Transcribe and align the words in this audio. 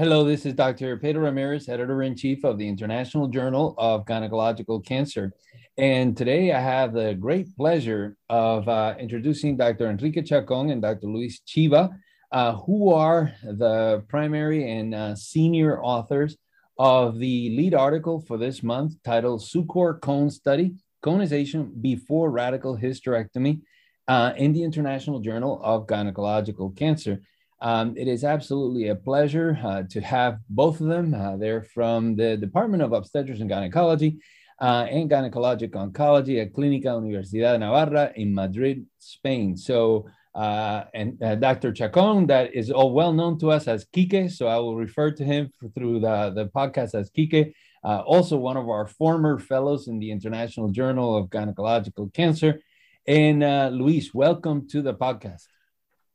Hello, 0.00 0.24
this 0.24 0.46
is 0.46 0.54
Dr. 0.54 0.96
Pedro 0.96 1.24
Ramirez, 1.24 1.68
editor 1.68 2.02
in 2.02 2.16
chief 2.16 2.42
of 2.42 2.56
the 2.56 2.66
International 2.66 3.28
Journal 3.28 3.74
of 3.76 4.06
Gynecological 4.06 4.82
Cancer. 4.82 5.34
And 5.76 6.16
today 6.16 6.52
I 6.52 6.58
have 6.58 6.94
the 6.94 7.12
great 7.12 7.54
pleasure 7.54 8.16
of 8.30 8.66
uh, 8.66 8.94
introducing 8.98 9.58
Dr. 9.58 9.90
Enrique 9.90 10.22
Chacon 10.22 10.70
and 10.70 10.80
Dr. 10.80 11.06
Luis 11.06 11.42
Chiva, 11.46 11.90
uh, 12.32 12.54
who 12.54 12.94
are 12.94 13.34
the 13.42 14.02
primary 14.08 14.72
and 14.72 14.94
uh, 14.94 15.14
senior 15.16 15.82
authors 15.82 16.38
of 16.78 17.18
the 17.18 17.54
lead 17.54 17.74
article 17.74 18.22
for 18.22 18.38
this 18.38 18.62
month 18.62 18.94
titled 19.04 19.42
SUCCOR 19.42 20.00
Cone 20.00 20.30
Study 20.30 20.76
Conization 21.02 21.74
Before 21.78 22.30
Radical 22.30 22.74
Hysterectomy 22.74 23.60
uh, 24.08 24.32
in 24.38 24.54
the 24.54 24.62
International 24.62 25.20
Journal 25.20 25.60
of 25.62 25.86
Gynecological 25.86 26.74
Cancer. 26.74 27.20
Um, 27.62 27.94
it 27.96 28.08
is 28.08 28.24
absolutely 28.24 28.88
a 28.88 28.94
pleasure 28.94 29.58
uh, 29.62 29.82
to 29.90 30.00
have 30.00 30.38
both 30.48 30.80
of 30.80 30.86
them. 30.86 31.12
Uh, 31.12 31.36
they're 31.36 31.62
from 31.62 32.16
the 32.16 32.36
Department 32.36 32.82
of 32.82 32.92
Obstetrics 32.92 33.40
and 33.40 33.50
Gynecology 33.50 34.18
uh, 34.60 34.86
and 34.90 35.10
Gynecologic 35.10 35.70
Oncology 35.72 36.40
at 36.40 36.54
Clínica 36.54 36.86
Universidad 36.86 37.52
de 37.52 37.58
Navarra 37.58 38.12
in 38.16 38.34
Madrid, 38.34 38.86
Spain. 38.98 39.58
So, 39.58 40.08
uh, 40.34 40.84
and 40.94 41.22
uh, 41.22 41.34
Dr. 41.34 41.72
Chacon, 41.72 42.26
that 42.28 42.54
is 42.54 42.70
all 42.70 42.94
well 42.94 43.12
known 43.12 43.38
to 43.40 43.50
us 43.50 43.68
as 43.68 43.84
Kike. 43.84 44.30
So 44.30 44.46
I 44.46 44.56
will 44.56 44.76
refer 44.76 45.10
to 45.10 45.24
him 45.24 45.50
through 45.74 46.00
the, 46.00 46.32
the 46.34 46.46
podcast 46.46 46.94
as 46.94 47.10
Kike. 47.10 47.52
Uh, 47.84 48.00
also, 48.00 48.36
one 48.36 48.56
of 48.56 48.68
our 48.68 48.86
former 48.86 49.38
fellows 49.38 49.88
in 49.88 49.98
the 49.98 50.10
International 50.10 50.70
Journal 50.70 51.16
of 51.16 51.28
Gynecological 51.28 52.12
Cancer. 52.14 52.60
And 53.06 53.40
Luis, 53.74 54.14
welcome 54.14 54.68
to 54.68 54.82
the 54.82 54.94
podcast. 54.94 55.46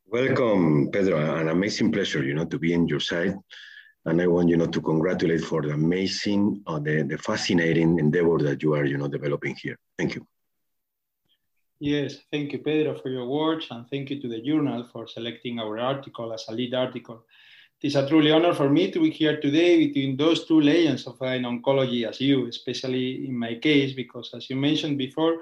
Welcome, 0.08 0.90
Pedro. 0.92 1.18
An 1.36 1.48
amazing 1.48 1.90
pleasure, 1.90 2.22
you 2.22 2.32
know, 2.34 2.44
to 2.44 2.58
be 2.60 2.72
in 2.72 2.86
your 2.86 3.00
side. 3.00 3.34
And 4.04 4.22
I 4.22 4.28
want, 4.28 4.48
you 4.48 4.56
know, 4.56 4.68
to 4.68 4.80
congratulate 4.80 5.42
for 5.42 5.62
the 5.62 5.70
amazing, 5.70 6.62
uh, 6.68 6.78
the, 6.78 7.02
the 7.02 7.18
fascinating 7.18 7.98
endeavor 7.98 8.38
that 8.38 8.62
you 8.62 8.74
are, 8.74 8.84
you 8.84 8.98
know, 8.98 9.08
developing 9.08 9.56
here. 9.60 9.76
Thank 9.98 10.14
you. 10.14 10.24
Yes, 11.80 12.18
thank 12.30 12.52
you, 12.52 12.60
Pedro, 12.60 12.94
for 12.94 13.08
your 13.08 13.26
words, 13.26 13.66
and 13.72 13.84
thank 13.90 14.08
you 14.10 14.22
to 14.22 14.28
the 14.28 14.40
journal 14.40 14.88
for 14.92 15.08
selecting 15.08 15.58
our 15.58 15.76
article 15.76 16.32
as 16.32 16.44
a 16.48 16.52
lead 16.52 16.72
article. 16.72 17.24
It 17.82 17.88
is 17.88 17.96
a 17.96 18.08
truly 18.08 18.30
honor 18.30 18.54
for 18.54 18.70
me 18.70 18.92
to 18.92 19.00
be 19.00 19.10
here 19.10 19.40
today 19.40 19.88
between 19.88 20.16
those 20.16 20.46
two 20.46 20.60
legends 20.60 21.06
of 21.08 21.18
oncology 21.18 22.08
as 22.08 22.20
you, 22.20 22.46
especially 22.46 23.26
in 23.26 23.36
my 23.36 23.56
case, 23.56 23.92
because 23.92 24.32
as 24.34 24.48
you 24.48 24.54
mentioned 24.54 24.98
before, 24.98 25.40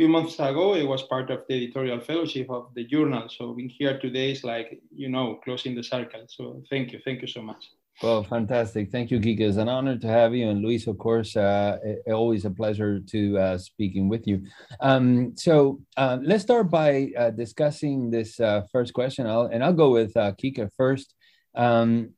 few 0.00 0.08
months 0.08 0.36
ago, 0.36 0.72
I 0.72 0.82
was 0.84 1.02
part 1.02 1.30
of 1.30 1.44
the 1.46 1.56
editorial 1.56 2.00
fellowship 2.00 2.48
of 2.48 2.72
the 2.74 2.84
journal. 2.84 3.28
So 3.28 3.52
being 3.52 3.68
here 3.68 3.98
today 3.98 4.30
is 4.32 4.42
like, 4.42 4.80
you 4.96 5.10
know, 5.10 5.38
closing 5.44 5.74
the 5.74 5.82
circle. 5.82 6.22
So 6.26 6.62
thank 6.70 6.92
you. 6.92 7.00
Thank 7.04 7.20
you 7.20 7.28
so 7.28 7.42
much. 7.42 7.62
Well, 8.02 8.24
fantastic. 8.24 8.90
Thank 8.90 9.10
you, 9.10 9.20
Kike. 9.20 9.40
It's 9.40 9.58
an 9.58 9.68
honor 9.68 9.98
to 9.98 10.08
have 10.08 10.34
you. 10.34 10.48
And 10.48 10.62
Luis, 10.62 10.86
of 10.86 10.96
course, 10.96 11.36
uh, 11.36 11.76
always 12.06 12.46
a 12.46 12.50
pleasure 12.50 12.98
to 13.12 13.38
uh, 13.38 13.58
speaking 13.58 14.08
with 14.08 14.26
you. 14.26 14.46
Um, 14.80 15.36
so 15.36 15.82
uh, 15.98 16.16
let's 16.22 16.44
start 16.44 16.70
by 16.70 17.10
uh, 17.18 17.28
discussing 17.28 18.10
this 18.10 18.40
uh, 18.40 18.62
first 18.72 18.94
question. 18.94 19.26
I'll, 19.26 19.50
and 19.52 19.62
I'll 19.62 19.80
go 19.84 19.90
with 19.90 20.16
uh, 20.16 20.32
Kike 20.32 20.66
first. 20.78 21.12
Um, 21.54 22.14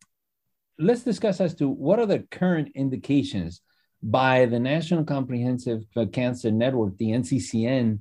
let's 0.79 1.03
discuss 1.03 1.41
as 1.41 1.57
to 1.57 1.69
what 1.69 1.99
are 1.99 2.07
the 2.07 2.21
current 2.31 2.69
indications 2.77 3.61
by 4.03 4.47
the 4.47 4.59
National 4.59 5.05
Comprehensive 5.05 5.85
Cancer 6.13 6.51
Network, 6.51 6.97
the 6.99 7.11
NCCN, 7.11 8.01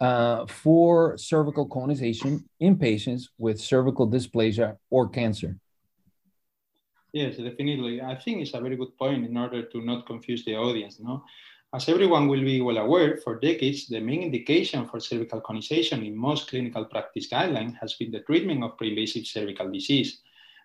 uh, 0.00 0.46
for 0.46 1.18
cervical 1.18 1.66
conization 1.66 2.48
in 2.58 2.78
patients 2.78 3.30
with 3.36 3.60
cervical 3.60 4.08
dysplasia 4.08 4.76
or 4.88 5.08
cancer. 5.08 5.58
Yes, 7.12 7.36
definitely. 7.36 8.00
I 8.00 8.14
think 8.14 8.40
it's 8.40 8.54
a 8.54 8.60
very 8.60 8.76
good 8.76 8.96
point 8.96 9.26
in 9.26 9.36
order 9.36 9.62
to 9.62 9.80
not 9.82 10.06
confuse 10.06 10.44
the 10.44 10.56
audience. 10.56 11.00
No? 11.00 11.24
As 11.74 11.88
everyone 11.88 12.28
will 12.28 12.40
be 12.40 12.60
well 12.60 12.78
aware, 12.78 13.16
for 13.18 13.38
decades, 13.38 13.88
the 13.88 14.00
main 14.00 14.22
indication 14.22 14.86
for 14.86 15.00
cervical 15.00 15.40
conization 15.40 16.02
in 16.04 16.16
most 16.16 16.48
clinical 16.48 16.84
practice 16.84 17.28
guidelines 17.28 17.76
has 17.80 17.94
been 17.94 18.10
the 18.10 18.20
treatment 18.20 18.64
of 18.64 18.76
pre-invasive 18.76 19.26
cervical 19.26 19.70
disease. 19.70 20.20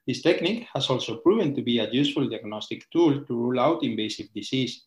This 0.08 0.22
technique 0.22 0.68
has 0.74 0.90
also 0.90 1.18
proven 1.18 1.56
to 1.56 1.62
be 1.62 1.80
a 1.80 1.90
useful 1.90 2.30
diagnostic 2.30 2.90
tool 2.92 3.26
to 3.26 3.34
rule 3.34 3.60
out 3.60 3.84
invasive 3.84 4.32
disease, 4.34 4.84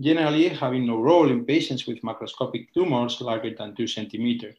generally 0.00 0.48
having 0.48 0.86
no 0.86 1.00
role 1.00 1.30
in 1.30 1.44
patients 1.44 1.86
with 1.86 2.02
macroscopic 2.02 2.72
tumors 2.74 3.20
larger 3.20 3.54
than 3.54 3.74
2 3.76 3.86
centimeters. 3.86 4.56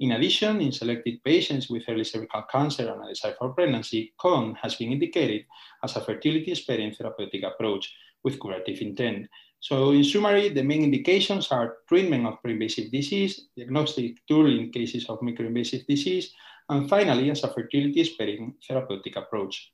In 0.00 0.10
addition, 0.10 0.60
in 0.60 0.72
selected 0.72 1.22
patients 1.22 1.70
with 1.70 1.84
early 1.88 2.02
cervical 2.02 2.42
cancer 2.50 2.90
and 2.90 3.00
undesired 3.00 3.36
for 3.38 3.50
pregnancy, 3.50 4.12
CON 4.18 4.56
has 4.60 4.74
been 4.74 4.90
indicated 4.90 5.46
as 5.84 5.94
a 5.94 6.00
fertility-sparing 6.00 6.92
therapeutic 6.94 7.44
approach 7.44 7.94
with 8.24 8.40
curative 8.40 8.80
intent. 8.80 9.28
So 9.60 9.92
in 9.92 10.02
summary, 10.02 10.48
the 10.48 10.64
main 10.64 10.82
indications 10.82 11.52
are 11.52 11.76
treatment 11.88 12.26
of 12.26 12.42
pre-invasive 12.42 12.90
disease, 12.90 13.48
diagnostic 13.56 14.16
tool 14.26 14.46
in 14.46 14.72
cases 14.72 15.06
of 15.08 15.20
microinvasive 15.20 15.86
disease, 15.86 16.34
and 16.68 16.88
finally, 16.88 17.30
as 17.30 17.44
a 17.44 17.52
fertility 17.52 18.04
sparing 18.04 18.54
therapeutic 18.66 19.16
approach. 19.16 19.70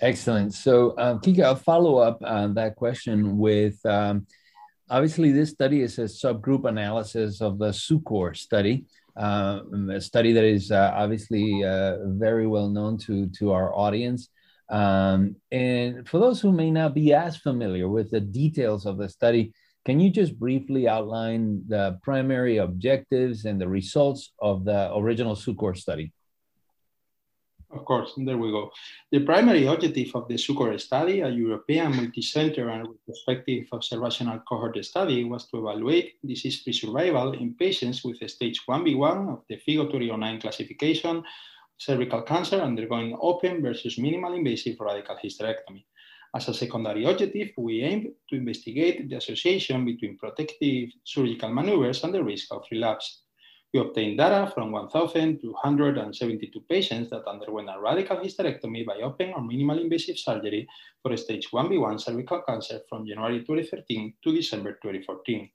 Excellent. 0.00 0.52
So, 0.52 0.94
um, 0.98 1.20
Kike, 1.20 1.42
I'll 1.42 1.56
follow 1.56 1.96
up 1.98 2.22
on 2.22 2.54
that 2.54 2.76
question 2.76 3.38
with 3.38 3.84
um, 3.86 4.26
obviously, 4.90 5.32
this 5.32 5.50
study 5.50 5.80
is 5.80 5.98
a 5.98 6.02
subgroup 6.02 6.68
analysis 6.68 7.40
of 7.40 7.58
the 7.58 7.72
SUCCOR 7.72 8.36
study, 8.36 8.84
uh, 9.16 9.60
a 9.90 10.00
study 10.00 10.32
that 10.32 10.44
is 10.44 10.70
uh, 10.70 10.92
obviously 10.94 11.64
uh, 11.64 11.96
very 12.04 12.46
well 12.46 12.68
known 12.68 12.98
to, 12.98 13.26
to 13.38 13.52
our 13.52 13.74
audience. 13.74 14.28
Um, 14.68 15.36
and 15.52 16.06
for 16.08 16.18
those 16.18 16.40
who 16.40 16.52
may 16.52 16.70
not 16.70 16.92
be 16.94 17.14
as 17.14 17.36
familiar 17.36 17.88
with 17.88 18.10
the 18.10 18.20
details 18.20 18.84
of 18.84 18.98
the 18.98 19.08
study, 19.08 19.52
can 19.86 20.00
you 20.00 20.10
just 20.10 20.36
briefly 20.36 20.88
outline 20.88 21.62
the 21.68 21.96
primary 22.02 22.56
objectives 22.56 23.44
and 23.44 23.60
the 23.60 23.68
results 23.68 24.32
of 24.42 24.64
the 24.64 24.92
original 24.96 25.36
SUCCOR 25.36 25.76
study? 25.76 26.12
Of 27.70 27.84
course, 27.84 28.12
there 28.16 28.36
we 28.36 28.50
go. 28.50 28.70
The 29.12 29.20
primary 29.20 29.66
objective 29.66 30.10
of 30.16 30.26
the 30.26 30.36
SUCCOR 30.36 30.76
study, 30.80 31.20
a 31.20 31.28
European 31.28 31.92
multicenter 31.92 32.66
and 32.74 32.88
retrospective 32.88 33.68
observational 33.70 34.40
cohort 34.48 34.84
study, 34.84 35.22
was 35.22 35.46
to 35.50 35.58
evaluate 35.58 36.14
disease-free 36.26 36.72
survival 36.72 37.34
in 37.34 37.54
patients 37.54 38.02
with 38.04 38.18
stage 38.28 38.60
1B1 38.68 39.32
of 39.32 39.44
the 39.48 39.56
FIGO 39.56 39.86
2009 39.86 40.40
classification 40.40 41.22
cervical 41.78 42.22
cancer 42.22 42.56
undergoing 42.56 43.16
open 43.20 43.62
versus 43.62 43.98
minimal 43.98 44.32
invasive 44.32 44.76
radical 44.80 45.16
hysterectomy. 45.22 45.84
As 46.36 46.48
a 46.48 46.52
secondary 46.52 47.06
objective, 47.06 47.52
we 47.56 47.80
aim 47.80 48.12
to 48.28 48.36
investigate 48.36 49.08
the 49.08 49.16
association 49.16 49.86
between 49.86 50.18
protective 50.18 50.90
surgical 51.02 51.50
maneuvers 51.50 52.04
and 52.04 52.12
the 52.12 52.22
risk 52.22 52.52
of 52.52 52.62
relapse. 52.70 53.22
We 53.72 53.80
obtained 53.80 54.18
data 54.18 54.52
from 54.54 54.70
1,272 54.70 56.60
patients 56.68 57.08
that 57.08 57.26
underwent 57.26 57.70
a 57.70 57.80
radical 57.80 58.18
hysterectomy 58.18 58.84
by 58.84 58.96
open 58.96 59.32
or 59.34 59.40
minimal 59.40 59.78
invasive 59.78 60.18
surgery 60.18 60.68
for 61.02 61.16
stage 61.16 61.48
1B1 61.50 62.02
cervical 62.02 62.42
cancer 62.46 62.80
from 62.86 63.06
January 63.06 63.38
2013 63.38 64.12
to 64.22 64.34
December 64.34 64.72
2014. 64.82 65.48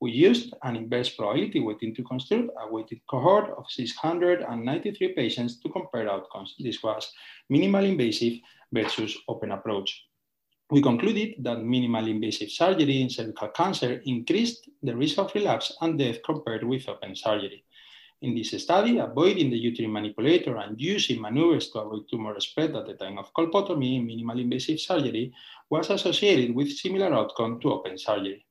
We 0.00 0.12
used 0.12 0.54
an 0.62 0.76
inverse 0.76 1.08
probability 1.08 1.58
weighting 1.58 1.96
to 1.96 2.04
construct 2.04 2.50
a 2.62 2.72
weighted 2.72 3.00
cohort 3.10 3.50
of 3.58 3.64
693 3.68 5.14
patients 5.14 5.58
to 5.62 5.68
compare 5.70 6.08
outcomes. 6.08 6.54
This 6.60 6.80
was 6.80 7.12
minimal 7.50 7.84
invasive 7.84 8.34
versus 8.72 9.18
open 9.26 9.50
approach 9.50 10.07
we 10.70 10.82
concluded 10.82 11.34
that 11.38 11.64
minimal 11.64 12.06
invasive 12.06 12.50
surgery 12.50 13.00
in 13.00 13.08
cervical 13.08 13.48
cancer 13.48 14.02
increased 14.04 14.68
the 14.82 14.94
risk 14.94 15.18
of 15.18 15.34
relapse 15.34 15.76
and 15.80 15.98
death 15.98 16.18
compared 16.24 16.64
with 16.64 16.88
open 16.88 17.16
surgery. 17.16 17.64
In 18.20 18.34
this 18.34 18.50
study, 18.62 18.98
avoiding 18.98 19.48
the 19.48 19.56
uterine 19.56 19.92
manipulator 19.92 20.56
and 20.56 20.78
using 20.80 21.20
maneuvers 21.20 21.70
to 21.70 21.78
avoid 21.78 22.08
tumor 22.10 22.38
spread 22.40 22.74
at 22.74 22.86
the 22.86 22.94
time 22.94 23.16
of 23.16 23.32
colpotomy 23.32 23.96
in 23.96 24.06
minimal 24.06 24.40
invasive 24.40 24.80
surgery 24.80 25.32
was 25.70 25.88
associated 25.88 26.54
with 26.54 26.72
similar 26.72 27.14
outcome 27.14 27.60
to 27.60 27.72
open 27.72 27.96
surgery. 27.96 28.44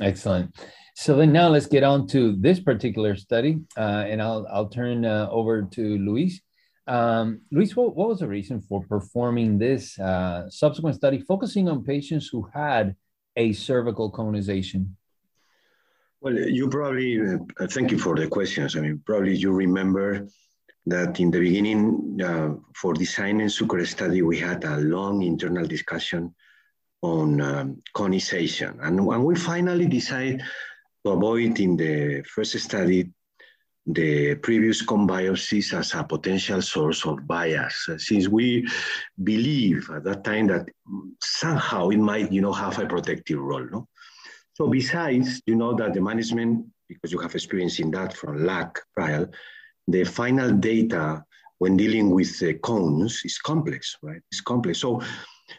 Excellent. 0.00 0.54
So 0.96 1.16
then 1.16 1.32
now 1.32 1.48
let's 1.48 1.66
get 1.66 1.84
on 1.84 2.08
to 2.08 2.36
this 2.36 2.58
particular 2.58 3.14
study, 3.16 3.60
uh, 3.76 4.04
and 4.08 4.20
I'll, 4.20 4.46
I'll 4.50 4.68
turn 4.68 5.04
uh, 5.04 5.28
over 5.30 5.62
to 5.62 5.98
Luis. 5.98 6.40
Um, 6.86 7.42
Luis, 7.50 7.76
what, 7.76 7.94
what, 7.94 8.08
was 8.08 8.20
the 8.20 8.28
reason 8.28 8.60
for 8.60 8.84
performing 8.84 9.58
this 9.58 9.98
uh, 9.98 10.48
subsequent 10.50 10.96
study 10.96 11.20
focusing 11.20 11.68
on 11.68 11.84
patients 11.84 12.28
who 12.28 12.48
had 12.52 12.96
a 13.36 13.52
cervical 13.52 14.10
conization? 14.10 14.96
Well, 16.20 16.34
you 16.34 16.68
probably, 16.68 17.20
uh, 17.20 17.66
thank 17.68 17.90
you 17.90 17.98
for 17.98 18.16
the 18.16 18.26
questions. 18.26 18.76
I 18.76 18.80
mean, 18.80 19.02
probably 19.06 19.36
you 19.36 19.52
remember 19.52 20.26
that 20.86 21.20
in 21.20 21.30
the 21.30 21.40
beginning, 21.40 22.20
uh, 22.22 22.54
for 22.74 22.94
designing 22.94 23.48
SUCCOR 23.48 23.86
study, 23.86 24.22
we 24.22 24.38
had 24.38 24.64
a 24.64 24.78
long 24.78 25.22
internal 25.22 25.66
discussion 25.66 26.34
on 27.02 27.40
um, 27.40 27.82
conization. 27.94 28.78
And, 28.82 29.00
and 29.00 29.24
we 29.24 29.34
finally 29.34 29.86
decided 29.86 30.42
to 31.04 31.12
avoid 31.12 31.58
in 31.60 31.76
the 31.76 32.22
first 32.24 32.58
study 32.58 33.10
the 33.92 34.34
previous 34.36 34.82
cone 34.82 35.06
biopsies 35.06 35.72
as 35.72 35.94
a 35.94 36.04
potential 36.04 36.62
source 36.62 37.04
of 37.06 37.26
bias, 37.26 37.88
since 37.98 38.28
we 38.28 38.68
believe 39.22 39.90
at 39.90 40.04
that 40.04 40.24
time 40.24 40.46
that 40.48 40.68
somehow 41.22 41.88
it 41.88 41.98
might, 41.98 42.30
you 42.32 42.40
know, 42.40 42.52
have 42.52 42.78
a 42.78 42.86
protective 42.86 43.38
role. 43.38 43.66
No? 43.70 43.88
So 44.54 44.68
besides, 44.68 45.40
you 45.46 45.56
know, 45.56 45.74
that 45.74 45.94
the 45.94 46.00
management, 46.00 46.66
because 46.88 47.12
you 47.12 47.18
have 47.18 47.34
experience 47.34 47.78
in 47.78 47.90
that 47.92 48.16
from 48.16 48.38
LACC 48.38 48.76
trial, 48.94 49.26
the 49.88 50.04
final 50.04 50.50
data 50.52 51.24
when 51.58 51.76
dealing 51.76 52.10
with 52.10 52.38
the 52.38 52.54
cones 52.54 53.22
is 53.24 53.38
complex, 53.38 53.96
right? 54.02 54.22
It's 54.32 54.40
complex. 54.40 54.78
So 54.78 55.02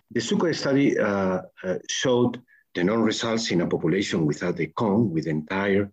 the 0.09 0.19
SUCCOR 0.19 0.55
study 0.55 0.97
uh, 0.97 1.41
uh, 1.63 1.75
showed 1.89 2.41
the 2.73 2.83
non-results 2.83 3.51
in 3.51 3.61
a 3.61 3.67
population 3.67 4.25
without 4.25 4.57
the 4.57 4.67
cone, 4.67 5.11
with 5.11 5.27
entire 5.27 5.91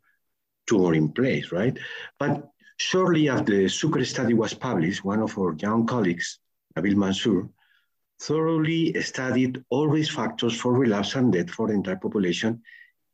tumor 0.69 0.95
in 0.95 1.11
place, 1.11 1.51
right? 1.51 1.77
But 2.19 2.49
shortly 2.77 3.29
after 3.29 3.57
the 3.57 3.69
SUCCOR 3.69 4.05
study 4.05 4.35
was 4.35 4.55
published, 4.55 5.05
one 5.05 5.21
of 5.21 5.37
our 5.39 5.55
young 5.55 5.87
colleagues, 5.87 6.39
Nabil 6.77 6.95
Manzour, 6.95 7.49
thoroughly 8.21 9.01
studied 9.03 9.65
all 9.71 9.89
risk 9.89 10.15
factors 10.15 10.61
for 10.61 10.73
relapse 10.73 11.15
and 11.15 11.33
death 11.33 11.51
for 11.51 11.69
the 11.69 11.75
entire 11.75 11.97
population, 11.97 12.63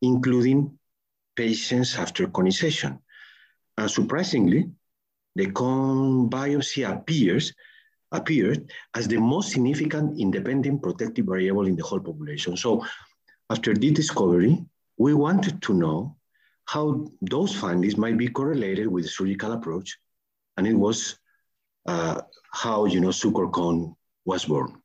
including 0.03 0.79
patients 1.37 1.97
after 1.97 2.27
conization. 2.29 2.99
And 3.77 3.91
surprisingly, 3.91 4.71
the 5.37 5.51
cone 5.51 6.31
biopsy 6.31 6.89
appears 6.89 7.53
appeared 8.13 8.71
as 8.95 9.09
the 9.09 9.19
most 9.19 9.51
significant 9.51 10.19
independent 10.21 10.81
protective 10.81 11.27
variable 11.27 11.67
in 11.67 11.77
the 11.77 11.83
whole 11.83 12.01
population. 12.01 12.57
So 12.57 12.87
after 13.51 13.75
this 13.75 13.93
discovery, 13.93 14.65
we 14.97 15.15
wanted 15.15 15.61
to 15.63 15.75
know 15.75 16.17
how 16.67 17.07
those 17.21 17.55
findings 17.55 17.97
might 17.97 18.17
be 18.17 18.29
correlated 18.29 18.87
with 18.87 19.05
the 19.05 19.11
surgical 19.11 19.53
approach, 19.53 19.99
and 20.57 20.67
it 20.67 20.75
was 20.75 21.19
uh, 21.87 22.21
how 22.53 22.87
you 22.87 23.01
know 23.01 23.13
cone 23.49 23.95
was 24.25 24.45
born. 24.45 24.81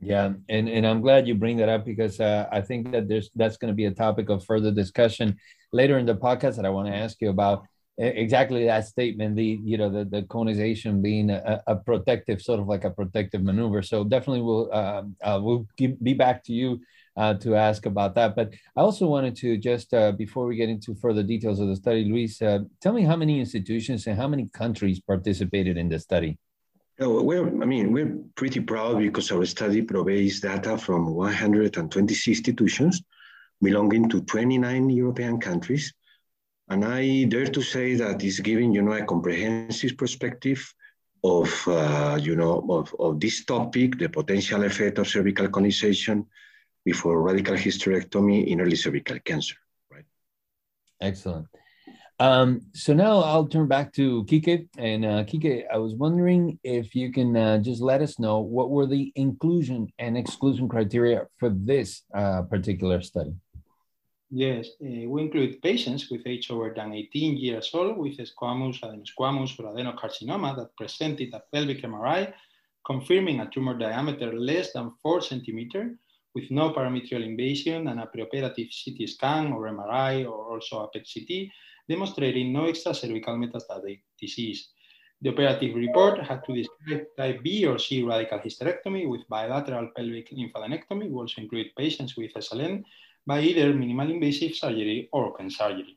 Yeah, 0.00 0.32
and, 0.48 0.68
and 0.68 0.84
I'm 0.84 1.00
glad 1.00 1.28
you 1.28 1.36
bring 1.36 1.56
that 1.58 1.68
up 1.68 1.84
because 1.84 2.18
uh, 2.18 2.48
I 2.50 2.60
think 2.60 2.90
that 2.90 3.08
there's 3.08 3.30
that's 3.36 3.56
going 3.56 3.72
to 3.72 3.76
be 3.76 3.84
a 3.84 3.92
topic 3.92 4.28
of 4.30 4.44
further 4.44 4.72
discussion 4.72 5.38
later 5.72 5.98
in 5.98 6.06
the 6.06 6.16
podcast 6.16 6.56
that 6.56 6.66
I 6.66 6.70
want 6.70 6.88
to 6.88 6.94
ask 6.94 7.20
you 7.20 7.30
about 7.30 7.66
exactly 7.98 8.64
that 8.64 8.86
statement 8.86 9.36
the 9.36 9.60
you 9.62 9.76
know 9.76 9.90
the, 9.90 10.04
the 10.04 10.22
conization 10.22 11.02
being 11.02 11.30
a, 11.30 11.62
a, 11.66 11.76
protective 11.76 12.40
sort 12.40 12.58
of 12.58 12.66
like 12.66 12.84
a 12.84 12.90
protective 12.90 13.42
maneuver 13.42 13.82
so 13.82 14.02
definitely 14.02 14.40
we'll 14.40 14.72
uh, 14.72 15.02
uh, 15.22 15.38
we'll 15.40 15.66
be 15.76 16.14
back 16.14 16.42
to 16.42 16.54
you 16.54 16.80
uh, 17.16 17.34
to 17.34 17.54
ask 17.54 17.86
about 17.86 18.14
that. 18.14 18.34
But 18.34 18.52
i 18.76 18.80
also 18.80 19.06
wanted 19.06 19.36
to 19.36 19.56
just 19.56 19.92
uh, 19.94 20.12
before 20.12 20.46
we 20.46 20.56
get 20.56 20.68
into 20.68 20.94
further 20.94 21.22
details 21.22 21.60
of 21.60 21.68
the 21.68 21.76
study 21.76 22.04
luis 22.04 22.40
uh, 22.42 22.60
tell 22.80 22.92
me 22.92 23.02
how 23.02 23.16
many 23.16 23.40
institutions 23.40 24.06
and 24.06 24.16
how 24.16 24.28
many 24.28 24.48
countries 24.52 25.00
participated 25.00 25.76
in 25.76 25.88
the 25.88 25.98
study. 25.98 26.38
Oh, 27.00 27.22
we're, 27.22 27.46
I 27.46 27.66
mean, 27.66 27.92
we're 27.92 28.18
pretty 28.36 28.60
proud 28.60 28.98
because 28.98 29.32
our 29.32 29.44
study 29.46 29.82
provides 29.82 30.40
data 30.40 30.76
from 30.76 31.14
126 31.14 32.28
institutions 32.28 33.02
belonging 33.60 34.08
to 34.10 34.20
29 34.20 34.90
European 34.90 35.40
countries. 35.40 35.92
And 36.68 36.84
I 36.84 37.24
dare 37.24 37.46
to 37.46 37.62
say 37.62 37.94
that 37.94 38.22
it's 38.22 38.40
giving, 38.40 38.72
you 38.72 38.82
know, 38.82 38.92
a 38.92 39.04
comprehensive 39.04 39.96
perspective 39.96 40.72
of, 41.24 41.50
uh, 41.66 42.18
you 42.20 42.36
know, 42.36 42.64
of, 42.68 42.94
of 42.98 43.20
this 43.20 43.44
topic, 43.44 43.98
the 43.98 44.08
potential 44.08 44.62
effect 44.64 44.98
of 44.98 45.08
cervical 45.08 45.48
conization 45.48 46.26
before 46.84 47.22
radical 47.22 47.54
hysterectomy 47.54 48.46
in 48.46 48.60
early 48.60 48.76
cervical 48.76 49.18
cancer, 49.20 49.56
right? 49.90 50.04
Excellent. 51.00 51.46
Um, 52.18 52.60
so 52.74 52.94
now 52.94 53.18
I'll 53.18 53.48
turn 53.48 53.66
back 53.66 53.92
to 53.94 54.24
Kike. 54.24 54.68
And 54.78 55.04
uh, 55.04 55.24
Kike, 55.24 55.64
I 55.72 55.78
was 55.78 55.94
wondering 55.94 56.58
if 56.62 56.94
you 56.94 57.12
can 57.12 57.36
uh, 57.36 57.58
just 57.58 57.82
let 57.82 58.00
us 58.00 58.18
know 58.18 58.38
what 58.38 58.70
were 58.70 58.86
the 58.86 59.12
inclusion 59.16 59.88
and 59.98 60.16
exclusion 60.16 60.68
criteria 60.68 61.26
for 61.38 61.50
this 61.50 62.02
uh, 62.14 62.42
particular 62.42 63.02
study? 63.02 63.34
Yes, 64.30 64.68
uh, 64.80 65.08
we 65.08 65.22
include 65.22 65.60
patients 65.62 66.10
with 66.10 66.22
age 66.24 66.50
over 66.50 66.72
than 66.74 66.92
18 66.94 67.36
years 67.36 67.70
old 67.74 67.98
with 67.98 68.16
squamous, 68.18 68.80
adenosquamous, 68.80 69.58
or 69.58 69.74
adenocarcinoma 69.74 70.56
that 70.56 70.76
presented 70.76 71.34
a 71.34 71.42
pelvic 71.52 71.82
MRI 71.82 72.32
confirming 72.86 73.40
a 73.40 73.50
tumor 73.50 73.76
diameter 73.76 74.32
less 74.32 74.72
than 74.72 74.92
4 75.02 75.20
centimeter 75.20 75.96
with 76.34 76.50
no 76.50 76.70
parametrial 76.70 77.24
invasion 77.24 77.88
and 77.88 78.00
a 78.00 78.06
preoperative 78.06 78.70
CT 78.72 79.08
scan 79.08 79.52
or 79.52 79.68
MRI 79.68 80.24
or 80.28 80.52
also 80.52 80.84
a 80.84 80.88
PET-CT 80.88 81.48
demonstrating 81.88 82.52
no 82.52 82.62
extracervical 82.62 83.36
metastatic 83.36 84.00
disease. 84.20 84.68
The 85.20 85.30
operative 85.30 85.74
report 85.76 86.20
had 86.20 86.44
to 86.46 86.54
describe 86.54 87.06
type 87.16 87.42
B 87.42 87.66
or 87.66 87.78
C 87.78 88.02
radical 88.02 88.40
hysterectomy 88.40 89.08
with 89.08 89.28
bilateral 89.28 89.90
pelvic 89.94 90.30
lymphadenectomy. 90.30 91.10
We 91.10 91.14
also 91.14 91.42
include 91.42 91.68
patients 91.76 92.16
with 92.16 92.32
SLN 92.34 92.82
by 93.26 93.40
either 93.40 93.72
minimal 93.72 94.10
invasive 94.10 94.54
surgery 94.56 95.08
or 95.12 95.26
open 95.26 95.48
surgery. 95.48 95.96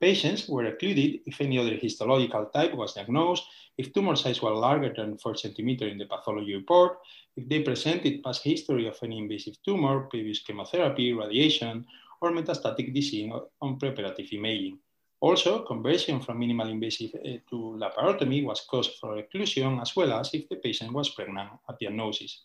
Patients 0.00 0.48
were 0.48 0.64
excluded 0.64 1.20
if 1.26 1.40
any 1.40 1.58
other 1.58 1.76
histological 1.76 2.46
type 2.46 2.74
was 2.74 2.94
diagnosed, 2.94 3.44
if 3.76 3.92
tumor 3.92 4.16
size 4.16 4.40
was 4.40 4.58
larger 4.58 4.92
than 4.96 5.18
4 5.18 5.34
cm 5.34 5.82
in 5.82 5.98
the 5.98 6.06
pathology 6.06 6.54
report, 6.54 6.98
if 7.36 7.48
they 7.48 7.62
presented 7.62 8.22
past 8.22 8.42
history 8.42 8.86
of 8.86 8.96
any 9.02 9.18
invasive 9.18 9.56
tumor, 9.64 10.00
previous 10.10 10.40
chemotherapy, 10.40 11.12
radiation, 11.12 11.84
or 12.20 12.32
metastatic 12.32 12.94
disease 12.94 13.30
on 13.60 13.78
preoperative 13.78 14.32
imaging. 14.32 14.78
Also, 15.20 15.64
conversion 15.64 16.20
from 16.20 16.38
minimal 16.38 16.68
invasive 16.68 17.10
eh, 17.24 17.38
to 17.50 17.76
laparotomy 17.78 18.42
was 18.42 18.62
cause 18.70 18.88
for 18.98 19.18
exclusion, 19.18 19.78
as 19.80 19.94
well 19.94 20.14
as 20.14 20.32
if 20.32 20.48
the 20.48 20.56
patient 20.56 20.92
was 20.92 21.10
pregnant 21.10 21.50
at 21.68 21.78
diagnosis. 21.78 22.44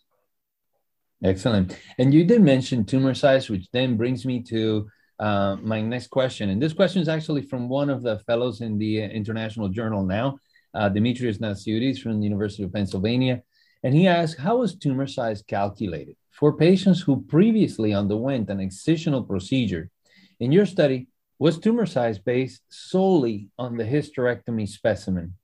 Excellent. 1.24 1.78
And 1.96 2.12
you 2.12 2.24
did 2.24 2.42
mention 2.42 2.84
tumor 2.84 3.14
size, 3.14 3.48
which 3.48 3.66
then 3.72 3.96
brings 3.96 4.26
me 4.26 4.42
to 4.42 4.90
uh, 5.18 5.56
my 5.62 5.80
next 5.80 6.08
question. 6.08 6.50
And 6.50 6.62
this 6.62 6.72
question 6.72 7.02
is 7.02 7.08
actually 7.08 7.42
from 7.42 7.68
one 7.68 7.90
of 7.90 8.02
the 8.02 8.18
fellows 8.20 8.60
in 8.60 8.78
the 8.78 9.02
International 9.02 9.68
Journal 9.68 10.04
now, 10.04 10.38
uh, 10.74 10.90
Dimitrios 10.90 11.38
Nasioudis 11.38 12.00
from 12.00 12.18
the 12.20 12.24
University 12.24 12.62
of 12.62 12.72
Pennsylvania. 12.72 13.42
And 13.82 13.94
he 13.94 14.06
asked, 14.06 14.38
how 14.38 14.62
is 14.62 14.76
tumor 14.76 15.06
size 15.06 15.42
calculated? 15.42 16.16
For 16.30 16.52
patients 16.52 17.00
who 17.00 17.22
previously 17.22 17.94
underwent 17.94 18.50
an 18.50 18.58
excisional 18.58 19.26
procedure, 19.26 19.90
in 20.38 20.52
your 20.52 20.66
study, 20.66 21.08
was 21.38 21.58
tumor 21.58 21.86
size 21.86 22.18
based 22.18 22.62
solely 22.68 23.48
on 23.58 23.76
the 23.76 23.84
hysterectomy 23.84 24.68
specimen? 24.68 25.34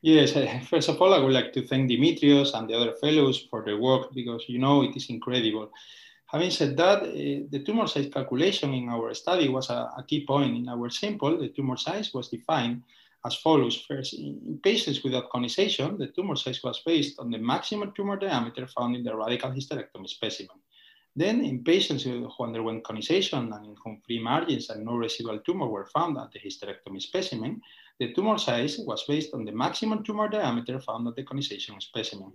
Yes, 0.00 0.32
first 0.68 0.88
of 0.88 1.00
all, 1.00 1.14
I 1.14 1.18
would 1.18 1.32
like 1.32 1.52
to 1.52 1.64
thank 1.64 1.88
Dimitrios 1.88 2.54
and 2.54 2.68
the 2.68 2.74
other 2.74 2.92
fellows 3.00 3.46
for 3.48 3.64
their 3.64 3.78
work 3.78 4.12
because 4.12 4.44
you 4.48 4.58
know 4.58 4.82
it 4.82 4.96
is 4.96 5.08
incredible. 5.10 5.70
Having 6.32 6.50
said 6.50 6.76
that, 6.78 7.02
uh, 7.02 7.44
the 7.50 7.62
tumor 7.64 7.86
size 7.86 8.08
calculation 8.10 8.72
in 8.72 8.88
our 8.88 9.12
study 9.12 9.50
was 9.50 9.68
a, 9.68 9.92
a, 9.98 10.02
key 10.08 10.24
point. 10.24 10.56
In 10.56 10.66
our 10.66 10.88
sample, 10.88 11.38
the 11.38 11.48
tumor 11.48 11.76
size 11.76 12.14
was 12.14 12.30
defined 12.30 12.82
as 13.26 13.34
follows. 13.34 13.76
First, 13.86 14.14
in 14.14 14.58
patients 14.62 15.04
without 15.04 15.28
conization, 15.28 15.98
the 15.98 16.06
tumor 16.06 16.36
size 16.36 16.62
was 16.64 16.80
based 16.86 17.18
on 17.18 17.30
the 17.30 17.36
maximum 17.36 17.92
tumor 17.94 18.16
diameter 18.16 18.66
found 18.66 18.96
in 18.96 19.04
the 19.04 19.14
radical 19.14 19.50
hysterectomy 19.50 20.08
specimen. 20.08 20.56
Then, 21.14 21.44
in 21.44 21.62
patients 21.62 22.04
who 22.04 22.30
underwent 22.40 22.84
conization 22.84 23.52
and 23.52 23.66
in 23.66 23.76
whom 23.84 24.00
free 24.06 24.18
margins 24.18 24.70
and 24.70 24.86
no 24.86 24.94
residual 24.94 25.38
tumor 25.40 25.66
were 25.66 25.84
found 25.84 26.16
at 26.16 26.32
the 26.32 26.38
hysterectomy 26.38 27.02
specimen, 27.02 27.60
the 28.00 28.14
tumor 28.14 28.38
size 28.38 28.78
was 28.78 29.04
based 29.06 29.34
on 29.34 29.44
the 29.44 29.52
maximum 29.52 30.02
tumor 30.02 30.30
diameter 30.30 30.80
found 30.80 31.06
at 31.06 31.14
the 31.14 31.24
conization 31.24 31.78
specimen. 31.82 32.32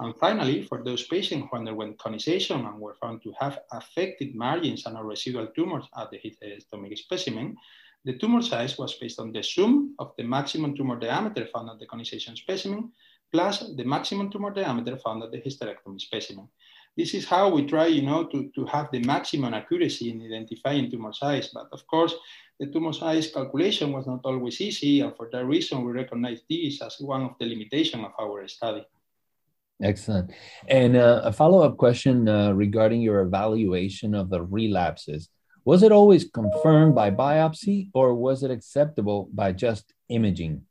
And 0.00 0.14
finally, 0.16 0.64
for 0.64 0.82
those 0.82 1.06
patients 1.06 1.46
who 1.50 1.56
underwent 1.56 1.98
conization 1.98 2.64
and 2.64 2.78
were 2.78 2.94
found 2.94 3.22
to 3.22 3.32
have 3.38 3.60
affected 3.72 4.34
margins 4.34 4.86
and 4.86 4.98
residual 5.06 5.48
tumors 5.48 5.84
at 5.96 6.10
the 6.10 6.18
hysterectomy 6.18 6.92
eh, 6.92 6.96
specimen, 6.96 7.56
the 8.04 8.18
tumor 8.18 8.42
size 8.42 8.78
was 8.78 8.94
based 8.94 9.20
on 9.20 9.32
the 9.32 9.42
sum 9.42 9.94
of 9.98 10.12
the 10.16 10.24
maximum 10.24 10.74
tumor 10.76 10.98
diameter 10.98 11.46
found 11.46 11.70
at 11.70 11.78
the 11.78 11.86
conization 11.86 12.34
specimen 12.34 12.90
plus 13.32 13.60
the 13.76 13.84
maximum 13.84 14.30
tumor 14.30 14.50
diameter 14.50 14.96
found 14.96 15.22
at 15.22 15.30
the 15.30 15.40
hysterectomy 15.40 16.00
specimen. 16.00 16.48
This 16.96 17.14
is 17.14 17.24
how 17.24 17.48
we 17.48 17.64
try, 17.66 17.86
you 17.86 18.02
know, 18.02 18.24
to, 18.24 18.50
to 18.54 18.66
have 18.66 18.90
the 18.92 18.98
maximum 19.00 19.54
accuracy 19.54 20.10
in 20.10 20.20
identifying 20.20 20.90
tumor 20.90 21.14
size. 21.14 21.48
But 21.48 21.68
of 21.72 21.86
course, 21.86 22.14
the 22.60 22.66
tumor 22.66 22.92
size 22.92 23.32
calculation 23.32 23.92
was 23.92 24.06
not 24.06 24.20
always 24.24 24.60
easy. 24.60 25.00
And 25.00 25.16
for 25.16 25.30
that 25.32 25.46
reason, 25.46 25.84
we 25.84 25.92
recognize 25.92 26.42
this 26.50 26.82
as 26.82 26.96
one 27.00 27.22
of 27.22 27.34
the 27.40 27.46
limitations 27.46 28.04
of 28.04 28.12
our 28.20 28.46
study. 28.46 28.84
Excellent. 29.82 30.30
And 30.68 30.96
uh, 30.96 31.22
a 31.24 31.32
follow 31.32 31.62
up 31.62 31.76
question 31.76 32.28
uh, 32.28 32.52
regarding 32.52 33.00
your 33.02 33.20
evaluation 33.20 34.14
of 34.14 34.30
the 34.30 34.42
relapses. 34.42 35.28
Was 35.64 35.82
it 35.82 35.92
always 35.92 36.24
confirmed 36.24 36.94
by 36.94 37.10
biopsy 37.10 37.90
or 37.94 38.14
was 38.14 38.42
it 38.42 38.50
acceptable 38.50 39.28
by 39.32 39.52
just 39.52 39.92
imaging? 40.08 40.62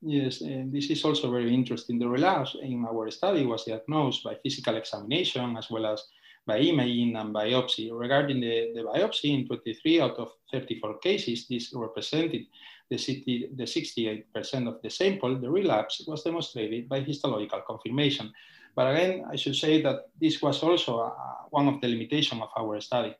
Yes, 0.00 0.40
and 0.42 0.72
this 0.72 0.90
is 0.90 1.04
also 1.04 1.30
very 1.30 1.52
interesting. 1.52 1.98
The 1.98 2.08
relapse 2.08 2.56
in 2.62 2.84
our 2.84 3.10
study 3.10 3.44
was 3.44 3.64
diagnosed 3.64 4.22
by 4.22 4.36
physical 4.42 4.76
examination 4.76 5.56
as 5.56 5.68
well 5.70 5.86
as 5.86 6.04
by 6.46 6.58
imaging 6.58 7.16
and 7.16 7.34
biopsy. 7.34 7.90
Regarding 7.92 8.40
the, 8.40 8.72
the 8.74 8.82
biopsy, 8.82 9.34
in 9.34 9.46
23 9.46 10.00
out 10.00 10.16
of 10.18 10.30
34 10.52 10.98
cases, 10.98 11.46
this 11.48 11.72
represented 11.74 12.46
the, 12.90 12.98
60, 12.98 13.50
the 13.54 13.64
68% 13.64 14.68
of 14.68 14.80
the 14.82 14.90
sample, 14.90 15.38
the 15.38 15.50
relapse 15.50 16.02
was 16.06 16.22
demonstrated 16.22 16.88
by 16.88 17.00
histological 17.00 17.62
confirmation. 17.66 18.32
But 18.74 18.94
again, 18.94 19.24
I 19.30 19.36
should 19.36 19.56
say 19.56 19.82
that 19.82 20.08
this 20.20 20.40
was 20.40 20.62
also 20.62 21.00
uh, 21.00 21.12
one 21.50 21.68
of 21.68 21.80
the 21.80 21.88
limitations 21.88 22.40
of 22.42 22.48
our 22.56 22.80
study. 22.80 23.14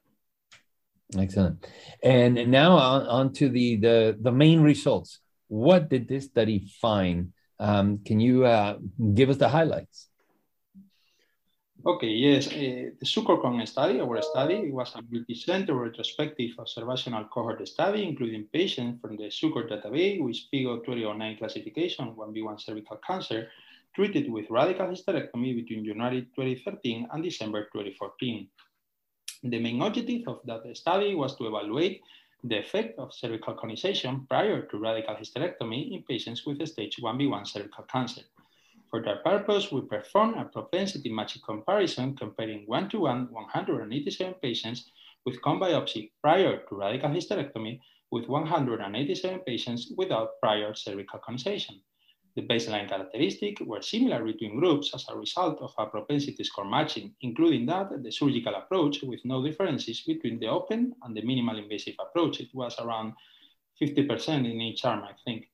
Excellent. 1.17 1.67
And 2.03 2.35
now 2.51 2.77
on, 2.77 3.07
on 3.07 3.33
to 3.35 3.49
the, 3.49 3.77
the, 3.77 4.19
the 4.21 4.33
main 4.33 4.61
results. 4.61 5.21
What 5.49 5.89
did 5.89 6.09
this 6.09 6.27
study 6.27 6.71
find? 6.81 7.33
Um, 7.59 8.01
can 8.05 8.21
you 8.21 8.45
uh, 8.45 8.77
give 9.15 9.31
us 9.31 9.39
the 9.39 9.49
highlights? 9.49 10.08
Okay, 11.87 12.09
yes, 12.09 12.49
uh, 12.49 12.91
the 12.99 13.07
SUCCOR-CON 13.07 13.65
study, 13.65 14.01
our 14.01 14.21
study, 14.21 14.69
was 14.73 14.97
a 14.97 15.03
multi-center 15.11 15.75
retrospective 15.75 16.51
observational 16.59 17.27
cohort 17.27 17.67
study, 17.69 18.03
including 18.03 18.49
patients 18.53 19.01
from 19.01 19.17
the 19.17 19.31
SUCCOR 19.31 19.69
database 19.69 20.21
with 20.21 20.37
FIGO 20.53 20.85
2009 20.85 21.39
classification, 21.39 22.17
1B1 22.17 22.61
cervical 22.61 22.97
cancer, 23.07 23.49
treated 23.95 24.29
with 24.29 24.51
radical 24.51 24.87
hysterectomy 24.87 25.55
between 25.55 25.85
January 25.85 26.23
2013 26.35 27.07
and 27.13 27.23
December 27.23 27.69
2014. 27.73 28.49
The 29.45 29.61
main 29.61 29.81
objective 29.81 30.27
of 30.27 30.41
that 30.47 30.77
study 30.77 31.15
was 31.15 31.37
to 31.37 31.47
evaluate 31.47 32.03
the 32.43 32.59
effect 32.59 32.99
of 32.99 33.15
cervical 33.15 33.55
conization 33.55 34.27
prior 34.29 34.63
to 34.63 34.79
radical 34.79 35.15
hysterectomy 35.15 35.93
in 35.93 36.03
patients 36.03 36.45
with 36.45 36.67
stage 36.67 36.97
1B1 36.97 37.47
cervical 37.47 37.85
cancer. 37.85 38.23
For 38.91 39.03
that 39.03 39.23
purpose, 39.23 39.71
we 39.71 39.83
performed 39.83 40.37
a 40.39 40.47
propensity 40.47 41.11
matching 41.11 41.43
comparison 41.45 42.17
comparing 42.17 42.65
one-to-one 42.67 43.29
187 43.31 44.35
patients 44.41 44.91
with 45.27 45.43
cone 45.43 45.61
biopsy 45.61 46.13
prior 46.23 46.57
to 46.57 46.75
radical 46.75 47.11
hysterectomy 47.11 47.81
with 48.11 48.29
187 48.29 49.41
patients 49.41 49.93
without 49.97 50.41
prior 50.41 50.75
cervical 50.75 51.19
conization. 51.19 51.83
The 52.35 52.47
baseline 52.47 52.89
characteristics 52.89 53.61
were 53.61 53.83
similar 53.83 54.25
between 54.25 54.59
groups 54.59 54.95
as 54.95 55.05
a 55.09 55.17
result 55.19 55.61
of 55.61 55.75
a 55.77 55.87
propensity 55.87 56.45
score 56.45 56.65
matching, 56.65 57.15
including 57.21 57.67
that 57.67 58.03
the 58.03 58.11
surgical 58.11 58.55
approach 58.55 59.03
with 59.03 59.25
no 59.25 59.45
differences 59.45 60.01
between 60.03 60.39
the 60.39 60.47
open 60.47 60.95
and 61.03 61.15
the 61.15 61.23
minimal 61.23 61.59
invasive 61.59 61.97
approach. 61.99 62.41
It 62.41 62.55
was 62.55 62.79
around 62.79 63.13
50% 63.83 64.51
in 64.51 64.61
each 64.61 64.85
arm, 64.85 65.03
I 65.03 65.13
think. 65.25 65.49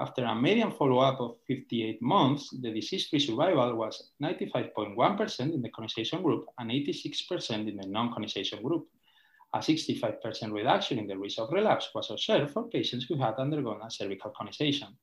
After 0.00 0.24
a 0.24 0.34
median 0.34 0.70
follow-up 0.70 1.20
of 1.20 1.38
58 1.48 2.00
months, 2.00 2.50
the 2.50 2.70
disease-free 2.70 3.18
survival 3.18 3.74
was 3.74 4.12
95.1% 4.22 5.52
in 5.52 5.60
the 5.60 5.70
conization 5.70 6.22
group 6.22 6.46
and 6.56 6.70
86% 6.70 7.68
in 7.68 7.76
the 7.76 7.86
non-conization 7.88 8.62
group. 8.62 8.86
A 9.54 9.58
65% 9.58 10.52
reduction 10.52 11.00
in 11.00 11.08
the 11.08 11.18
risk 11.18 11.40
of 11.40 11.50
relapse 11.50 11.88
was 11.96 12.12
observed 12.12 12.52
for 12.52 12.68
patients 12.68 13.06
who 13.08 13.16
had 13.16 13.34
undergone 13.40 13.80
a 13.82 13.90
cervical 13.90 14.30
conization. 14.30 14.96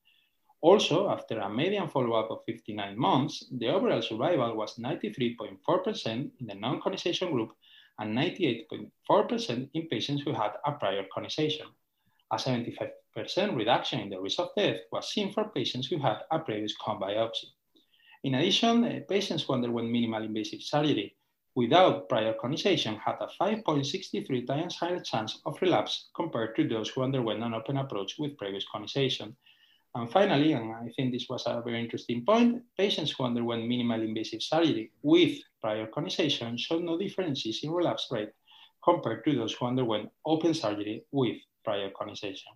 Also, 0.61 1.09
after 1.09 1.39
a 1.39 1.49
median 1.49 1.89
follow-up 1.89 2.31
of 2.31 2.45
59 2.45 2.97
months, 2.97 3.45
the 3.51 3.67
overall 3.67 4.01
survival 4.01 4.55
was 4.55 4.79
93.4% 4.79 6.07
in 6.07 6.47
the 6.47 6.55
non-conization 6.55 7.33
group 7.33 7.51
and 7.99 8.17
98.4% 8.17 9.69
in 9.73 9.87
patients 9.89 10.21
who 10.23 10.31
had 10.31 10.53
a 10.65 10.71
prior 10.71 11.03
conization. 11.13 11.67
A 12.31 12.39
75 12.39 12.77
percent 12.77 13.04
reduction 13.15 13.99
in 14.01 14.09
the 14.09 14.19
risk 14.19 14.39
of 14.39 14.49
death 14.57 14.81
was 14.91 15.09
seen 15.09 15.31
for 15.31 15.49
patients 15.49 15.87
who 15.87 15.97
had 15.97 16.19
a 16.31 16.39
previous 16.39 16.75
cone 16.75 16.99
biopsy. 16.99 17.45
In 18.23 18.35
addition, 18.35 18.83
uh, 18.83 18.99
patients 19.07 19.43
who 19.43 19.53
underwent 19.53 19.89
minimal 19.89 20.23
invasive 20.23 20.61
surgery 20.61 21.15
without 21.55 22.09
prior 22.09 22.33
conization 22.33 22.97
had 22.97 23.15
a 23.21 23.27
5.63 23.41 24.45
times 24.45 24.75
higher 24.75 24.99
chance 24.99 25.39
of 25.45 25.61
relapse 25.61 26.09
compared 26.13 26.55
to 26.55 26.67
those 26.67 26.89
who 26.89 27.03
underwent 27.03 27.43
an 27.43 27.53
open 27.53 27.77
approach 27.77 28.15
with 28.19 28.37
previous 28.37 28.65
conization. 28.69 29.35
And 29.95 30.11
finally, 30.11 30.51
and 30.51 30.73
I 30.73 30.89
think 30.97 31.13
this 31.13 31.29
was 31.29 31.43
a 31.45 31.61
very 31.61 31.79
interesting 31.79 32.25
point, 32.25 32.63
patients 32.77 33.11
who 33.11 33.23
underwent 33.23 33.65
minimal 33.65 34.01
invasive 34.01 34.43
surgery 34.43 34.91
with 35.03 35.37
prior 35.61 35.87
conization 35.87 36.57
showed 36.57 36.83
no 36.83 36.97
differences 36.97 37.61
in 37.63 37.71
relapse 37.71 38.07
rate 38.11 38.31
compared 38.83 39.23
to 39.23 39.35
those 39.35 39.53
who 39.53 39.67
underwent 39.67 40.11
open 40.25 40.53
surgery 40.53 41.05
with 41.11 41.37
prior 41.63 41.89
conization. 41.91 42.51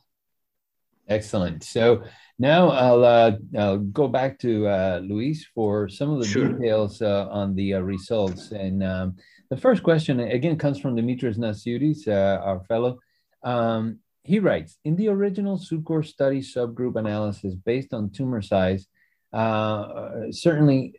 Excellent. 1.09 1.63
So 1.63 2.03
now 2.37 2.69
I'll, 2.69 3.03
uh, 3.03 3.31
I'll 3.57 3.79
go 3.79 4.07
back 4.07 4.39
to 4.39 4.67
uh, 4.67 5.01
Luis 5.03 5.45
for 5.55 5.89
some 5.89 6.11
of 6.11 6.21
the 6.21 6.27
sure. 6.27 6.49
details 6.49 7.01
uh, 7.01 7.27
on 7.29 7.55
the 7.55 7.73
uh, 7.73 7.79
results. 7.79 8.51
And 8.51 8.83
um, 8.83 9.17
the 9.49 9.57
first 9.57 9.81
question, 9.81 10.19
again, 10.19 10.57
comes 10.57 10.79
from 10.79 10.95
Dimitrios 10.95 11.37
Nasioudis, 11.37 12.07
uh, 12.07 12.39
our 12.41 12.63
fellow. 12.65 12.99
Um, 13.43 13.99
he 14.23 14.39
writes, 14.39 14.77
in 14.85 14.95
the 14.95 15.07
original 15.07 15.57
SUCCOR 15.57 16.05
study 16.05 16.41
subgroup 16.41 16.95
analysis 16.95 17.55
based 17.55 17.93
on 17.93 18.11
tumor 18.11 18.43
size, 18.43 18.87
uh, 19.33 20.31
certainly 20.31 20.93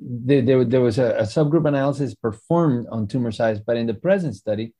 there, 0.00 0.42
there, 0.42 0.64
there 0.64 0.80
was 0.80 0.98
a, 0.98 1.16
a 1.18 1.22
subgroup 1.22 1.66
analysis 1.66 2.14
performed 2.14 2.86
on 2.90 3.06
tumor 3.06 3.32
size, 3.32 3.60
but 3.60 3.76
in 3.76 3.86
the 3.86 3.94
present 3.94 4.34
study, 4.34 4.74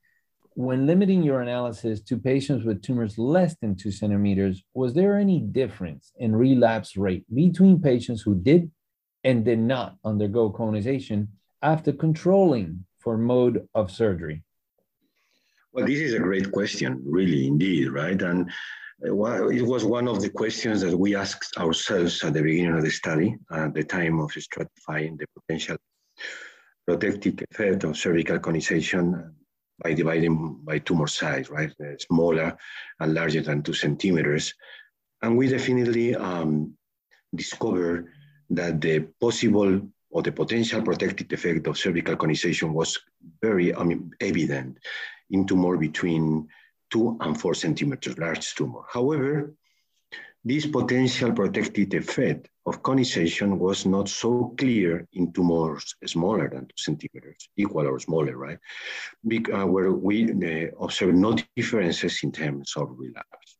when 0.56 0.86
limiting 0.86 1.22
your 1.22 1.42
analysis 1.42 2.00
to 2.00 2.16
patients 2.16 2.64
with 2.64 2.80
tumors 2.80 3.18
less 3.18 3.54
than 3.60 3.76
two 3.76 3.90
centimeters, 3.90 4.64
was 4.72 4.94
there 4.94 5.18
any 5.18 5.40
difference 5.40 6.12
in 6.18 6.34
relapse 6.34 6.96
rate 6.96 7.25
between 7.34 7.78
patients 7.78 8.22
who 8.22 8.34
did 8.34 8.70
and 9.22 9.44
did 9.44 9.58
not 9.58 9.96
undergo 10.02 10.48
conization 10.48 11.28
after 11.60 11.92
controlling 11.92 12.86
for 12.98 13.18
mode 13.18 13.68
of 13.75 13.90
surgery? 13.90 14.42
Well, 15.75 15.84
this 15.84 16.00
is 16.00 16.14
a 16.14 16.20
great 16.20 16.50
question, 16.50 17.02
really, 17.04 17.46
indeed, 17.46 17.90
right? 17.90 18.20
And 18.22 18.50
uh, 19.06 19.48
it 19.48 19.66
was 19.66 19.84
one 19.84 20.08
of 20.08 20.22
the 20.22 20.30
questions 20.30 20.80
that 20.80 20.96
we 20.96 21.14
asked 21.14 21.58
ourselves 21.58 22.25
at 22.25 22.32
the 22.32 22.40
beginning 22.40 22.72
of 22.72 22.82
the 22.82 22.90
study, 22.90 23.36
at 23.52 23.75
the 23.75 23.84
time 23.84 24.20
of 24.20 24.30
stratifying 24.30 25.18
the 25.18 25.26
potential 25.38 25.76
protective 26.86 27.44
effect 27.50 27.84
of 27.84 27.94
cervical 27.98 28.38
conization 28.38 29.34
by 29.83 29.92
dividing 29.92 30.61
by 30.64 30.78
tumor 30.78 31.06
size, 31.06 31.50
right? 31.50 31.73
Uh, 31.80 31.97
smaller 31.99 32.56
and 33.00 33.14
larger 33.14 33.42
than 33.42 33.62
two 33.62 33.75
centimeters. 33.75 34.54
And 35.23 35.37
we 35.37 35.49
definitely 35.49 36.14
um, 36.14 36.75
discovered 37.35 38.09
that 38.50 38.80
the 38.80 39.00
possible 39.21 39.80
or 40.11 40.23
the 40.23 40.33
potential 40.33 40.83
protective 40.83 41.30
effect 41.33 41.66
of 41.66 41.78
cervical 41.78 42.16
conization 42.16 42.73
was 42.73 42.99
very 43.42 43.75
I 43.75 43.83
mean, 43.83 44.12
evident 44.21 44.78
in 45.30 45.47
tumor 45.47 45.76
between 45.76 46.49
two 46.90 47.16
and 47.21 47.38
four 47.38 47.54
centimeters, 47.54 48.16
large 48.16 48.54
tumor. 48.54 48.83
However, 48.88 49.52
this 50.46 50.64
potential 50.64 51.32
protective 51.32 51.92
effect 51.92 52.48
of 52.66 52.80
conization 52.80 53.58
was 53.58 53.84
not 53.84 54.08
so 54.08 54.54
clear 54.56 55.04
in 55.14 55.32
tumors 55.32 55.96
smaller 56.04 56.48
than 56.48 56.66
two 56.66 56.76
centimeters, 56.76 57.48
equal 57.56 57.88
or 57.88 57.98
smaller, 57.98 58.36
right? 58.36 58.58
uh, 59.52 59.66
where 59.66 59.90
we 59.90 60.30
uh, 60.30 60.84
observed 60.84 61.16
no 61.16 61.36
differences 61.56 62.20
in 62.22 62.30
terms 62.30 62.74
of 62.76 62.96
relapse. 62.96 63.58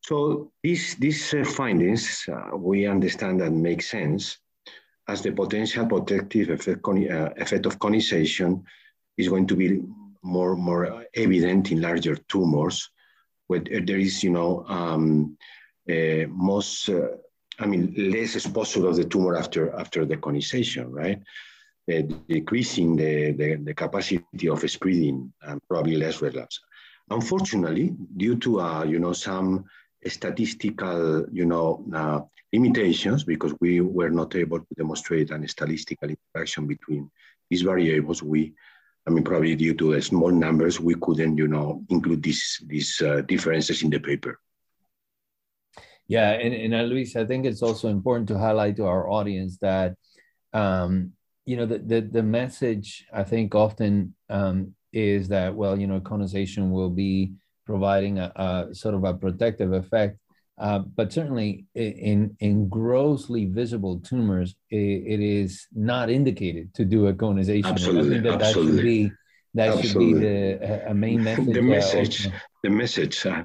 So 0.00 0.50
these, 0.64 0.96
these 0.96 1.32
uh, 1.32 1.44
findings, 1.44 2.24
uh, 2.28 2.56
we 2.56 2.88
understand 2.88 3.40
that 3.40 3.52
make 3.52 3.80
sense 3.80 4.36
as 5.06 5.22
the 5.22 5.30
potential 5.30 5.86
protective 5.86 6.50
effect, 6.50 6.80
uh, 6.88 7.30
effect 7.36 7.66
of 7.66 7.78
conization 7.78 8.64
is 9.16 9.28
going 9.28 9.46
to 9.46 9.54
be 9.54 9.80
more, 10.24 10.56
more 10.56 11.04
evident 11.14 11.70
in 11.70 11.80
larger 11.80 12.16
tumors 12.16 12.90
where 13.46 13.60
there 13.60 13.98
is, 13.98 14.24
you 14.24 14.30
know, 14.30 14.64
um, 14.68 15.36
most, 16.28 16.88
uh, 16.88 17.08
I 17.58 17.66
mean, 17.66 17.94
less 17.96 18.36
exposure 18.36 18.86
of 18.86 18.96
the 18.96 19.04
tumor 19.04 19.36
after, 19.36 19.74
after 19.74 20.04
the 20.04 20.16
conization, 20.16 20.90
right? 20.92 21.20
Uh, 21.90 22.02
decreasing 22.28 22.94
the, 22.94 23.32
the, 23.32 23.56
the, 23.56 23.74
capacity 23.74 24.48
of 24.48 24.70
spreading 24.70 25.32
and 25.42 25.60
probably 25.68 25.96
less 25.96 26.22
relapse. 26.22 26.60
Unfortunately, 27.10 27.92
due 28.16 28.36
to, 28.36 28.60
uh, 28.60 28.84
you 28.84 29.00
know, 29.00 29.12
some 29.12 29.64
statistical, 30.06 31.26
you 31.32 31.44
know, 31.46 31.84
uh, 31.92 32.20
limitations, 32.52 33.24
because 33.24 33.54
we 33.60 33.80
were 33.80 34.10
not 34.10 34.36
able 34.36 34.60
to 34.60 34.74
demonstrate 34.76 35.30
a 35.30 35.48
statistical 35.48 36.10
interaction 36.10 36.66
between 36.66 37.10
these 37.48 37.62
variables, 37.62 38.22
we 38.22 38.54
I 39.06 39.10
mean, 39.10 39.24
probably 39.24 39.56
due 39.56 39.74
to 39.74 39.94
the 39.94 40.02
small 40.02 40.30
numbers, 40.30 40.78
we 40.78 40.94
couldn't, 40.94 41.36
you 41.36 41.48
know, 41.48 41.82
include 41.88 42.22
these 42.22 42.62
these 42.66 43.00
uh, 43.00 43.22
differences 43.22 43.82
in 43.82 43.90
the 43.90 43.98
paper. 43.98 44.38
Yeah, 46.10 46.32
and, 46.32 46.52
and 46.52 46.74
uh, 46.74 46.82
Luis, 46.82 47.14
I 47.14 47.24
think 47.24 47.46
it's 47.46 47.62
also 47.62 47.86
important 47.86 48.26
to 48.30 48.36
highlight 48.36 48.74
to 48.78 48.84
our 48.84 49.08
audience 49.08 49.58
that, 49.58 49.94
um, 50.52 51.12
you 51.46 51.56
know, 51.56 51.66
the, 51.66 51.78
the, 51.78 52.00
the 52.00 52.22
message 52.24 53.06
I 53.12 53.22
think 53.22 53.54
often 53.54 54.16
um, 54.28 54.74
is 54.92 55.28
that, 55.28 55.54
well, 55.54 55.78
you 55.78 55.86
know, 55.86 56.00
conization 56.00 56.72
will 56.72 56.90
be 56.90 57.34
providing 57.64 58.18
a, 58.18 58.32
a, 58.34 58.74
sort 58.74 58.96
of 58.96 59.04
a 59.04 59.14
protective 59.14 59.72
effect. 59.72 60.18
Uh, 60.58 60.80
but 60.80 61.12
certainly 61.12 61.66
in, 61.76 62.36
in 62.40 62.68
grossly 62.68 63.44
visible 63.44 64.00
tumors, 64.00 64.56
it, 64.68 64.76
it 65.14 65.20
is 65.20 65.68
not 65.72 66.10
indicated 66.10 66.74
to 66.74 66.84
do 66.84 67.06
a 67.06 67.14
conization. 67.14 67.70
Absolutely, 67.70 68.18
I 68.18 68.20
that, 68.22 68.42
absolutely. 68.42 68.72
that 68.74 68.74
should 68.74 68.82
be, 68.82 69.12
that 69.54 69.68
absolutely. 69.68 70.12
should 70.12 70.20
be 70.20 70.26
the 70.26 70.90
a 70.90 70.94
main 70.94 71.22
message. 71.22 71.54
The 71.54 71.62
message, 71.62 72.28
the 72.64 72.70
message. 72.70 73.24
Uh, 73.24 73.44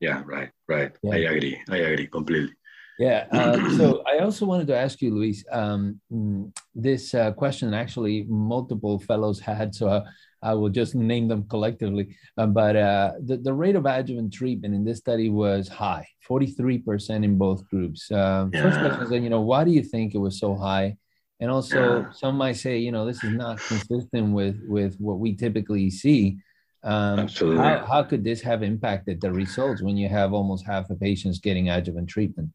yeah, 0.00 0.22
right, 0.26 0.50
right. 0.68 0.92
Yeah. 1.02 1.14
I 1.14 1.16
agree. 1.16 1.60
I 1.70 1.76
agree 1.76 2.06
completely. 2.06 2.52
Yeah. 2.98 3.26
Uh, 3.30 3.70
so 3.76 4.02
I 4.06 4.18
also 4.18 4.46
wanted 4.46 4.66
to 4.68 4.76
ask 4.76 5.00
you, 5.00 5.14
Luis, 5.14 5.44
um, 5.52 6.00
mm, 6.12 6.52
this 6.74 7.14
uh, 7.14 7.32
question 7.32 7.74
actually 7.74 8.24
multiple 8.28 8.98
fellows 8.98 9.40
had. 9.40 9.74
So 9.74 10.02
I 10.42 10.54
will 10.54 10.68
just 10.68 10.94
name 10.94 11.28
them 11.28 11.44
collectively. 11.48 12.16
Uh, 12.36 12.46
but 12.46 12.76
uh, 12.76 13.12
the, 13.24 13.36
the 13.38 13.52
rate 13.52 13.76
of 13.76 13.86
adjuvant 13.86 14.32
treatment 14.32 14.74
in 14.74 14.84
this 14.84 14.98
study 14.98 15.28
was 15.28 15.68
high, 15.68 16.06
43% 16.28 17.24
in 17.24 17.36
both 17.36 17.68
groups. 17.68 18.10
Uh, 18.10 18.48
yeah. 18.52 18.62
First 18.62 18.80
question 18.80 19.02
is, 19.02 19.10
then, 19.10 19.22
you 19.22 19.30
know, 19.30 19.40
why 19.40 19.64
do 19.64 19.70
you 19.70 19.82
think 19.82 20.14
it 20.14 20.18
was 20.18 20.38
so 20.38 20.54
high? 20.54 20.96
And 21.40 21.50
also, 21.50 22.00
yeah. 22.00 22.12
some 22.12 22.36
might 22.36 22.56
say, 22.56 22.78
you 22.78 22.92
know, 22.92 23.04
this 23.04 23.22
is 23.22 23.32
not 23.34 23.58
consistent 23.58 24.32
with 24.32 24.58
with 24.66 24.96
what 24.96 25.18
we 25.18 25.36
typically 25.36 25.90
see. 25.90 26.38
Um, 26.82 27.18
Absolutely. 27.20 27.64
How, 27.64 27.84
how 27.84 28.02
could 28.02 28.22
this 28.22 28.40
have 28.42 28.62
impacted 28.62 29.20
the 29.20 29.32
results 29.32 29.82
when 29.82 29.96
you 29.96 30.08
have 30.08 30.32
almost 30.32 30.66
half 30.66 30.88
the 30.88 30.94
patients 30.94 31.38
getting 31.38 31.68
adjuvant 31.68 32.08
treatment? 32.08 32.50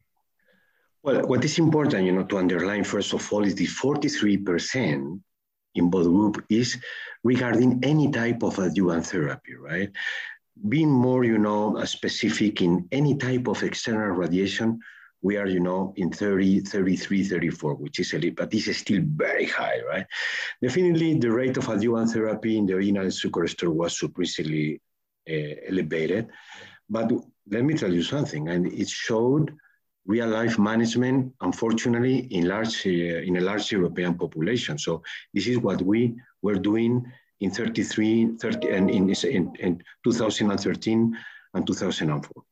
Well, 1.02 1.26
what 1.26 1.44
is 1.44 1.58
important, 1.58 2.06
you 2.06 2.12
know, 2.12 2.24
to 2.24 2.38
underline 2.38 2.84
first 2.84 3.12
of 3.12 3.32
all 3.32 3.44
is 3.44 3.56
the 3.56 3.66
43% 3.66 5.20
in 5.74 5.90
both 5.90 6.06
group 6.06 6.44
is 6.48 6.78
regarding 7.24 7.80
any 7.82 8.10
type 8.10 8.42
of 8.42 8.58
adjuvant 8.58 9.06
therapy, 9.06 9.54
right? 9.54 9.90
Being 10.68 10.90
more, 10.90 11.24
you 11.24 11.38
know, 11.38 11.82
specific 11.84 12.62
in 12.62 12.86
any 12.92 13.16
type 13.16 13.48
of 13.48 13.62
external 13.62 14.10
radiation, 14.10 14.78
we 15.22 15.36
are, 15.36 15.46
you 15.46 15.60
know, 15.60 15.94
in 15.96 16.10
30, 16.10 16.60
33, 16.60 17.24
34, 17.24 17.74
which 17.76 18.00
is 18.00 18.12
a 18.12 18.16
little, 18.16 18.34
but 18.34 18.50
this 18.50 18.66
is 18.66 18.78
still 18.78 19.02
very 19.04 19.46
high, 19.46 19.80
right? 19.88 20.06
Definitely 20.60 21.18
the 21.18 21.30
rate 21.30 21.56
of 21.56 21.68
adjuvant 21.68 22.10
therapy 22.10 22.58
in 22.58 22.66
the 22.66 22.74
renal 22.74 23.06
SUCCOR 23.06 23.72
was 23.72 23.98
surprisingly 23.98 24.80
uh, 25.30 25.54
elevated. 25.68 26.28
But 26.90 27.12
let 27.48 27.64
me 27.64 27.74
tell 27.74 27.92
you 27.92 28.02
something, 28.02 28.48
and 28.48 28.66
it 28.66 28.88
showed 28.88 29.54
real 30.06 30.28
life 30.28 30.58
management, 30.58 31.32
unfortunately, 31.40 32.26
in 32.30 32.48
large 32.48 32.84
uh, 32.84 32.90
in 32.90 33.36
a 33.36 33.40
large 33.40 33.70
European 33.70 34.14
population. 34.14 34.76
So 34.76 35.02
this 35.32 35.46
is 35.46 35.58
what 35.58 35.80
we 35.82 36.16
were 36.42 36.58
doing 36.58 37.06
in 37.40 37.50
33, 37.50 38.36
30, 38.40 38.68
and 38.68 38.90
in, 38.90 39.10
in, 39.10 39.54
in 39.60 39.82
2013 40.04 41.16
and 41.54 41.66
2004. 41.66 42.44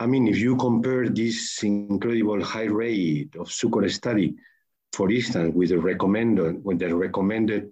I 0.00 0.06
mean, 0.06 0.26
if 0.28 0.38
you 0.38 0.56
compare 0.56 1.10
this 1.10 1.62
incredible 1.62 2.42
high 2.42 2.72
rate 2.72 3.36
of 3.36 3.48
SUCCOR 3.48 3.86
study, 3.90 4.34
for 4.94 5.10
instance, 5.10 5.54
with 5.54 5.68
the 5.68 5.78
recommended, 5.78 6.64
with 6.64 6.78
the 6.78 6.96
recommended 6.96 7.70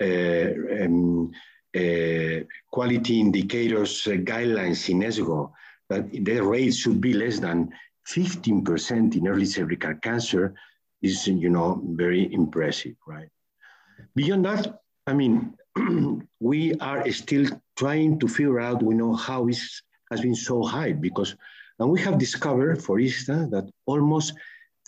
uh, 0.00 0.84
um, 0.84 1.32
uh, 1.76 2.44
quality 2.70 3.18
indicators 3.18 4.06
uh, 4.06 4.12
guidelines 4.12 4.88
in 4.88 5.00
ESGO, 5.00 5.50
that 5.90 6.08
the 6.12 6.40
rate 6.40 6.74
should 6.74 7.00
be 7.00 7.12
less 7.12 7.40
than 7.40 7.68
15% 8.06 9.16
in 9.16 9.26
early 9.26 9.44
cervical 9.44 9.94
cancer 9.96 10.54
is, 11.02 11.26
you 11.26 11.50
know, 11.50 11.82
very 11.84 12.32
impressive, 12.32 12.94
right? 13.04 13.28
Beyond 14.14 14.44
that, 14.44 14.78
I 15.08 15.12
mean, 15.12 15.54
we 16.40 16.74
are 16.76 17.10
still 17.10 17.46
trying 17.76 18.20
to 18.20 18.28
figure 18.28 18.60
out, 18.60 18.80
we 18.80 18.94
know 18.94 19.14
how 19.16 19.48
it 19.48 19.58
has 20.12 20.20
been 20.20 20.36
so 20.36 20.62
high 20.62 20.92
because, 20.92 21.34
and 21.78 21.90
we 21.90 22.00
have 22.00 22.18
discovered, 22.18 22.82
for 22.82 23.00
instance, 23.00 23.50
that 23.50 23.68
almost 23.86 24.34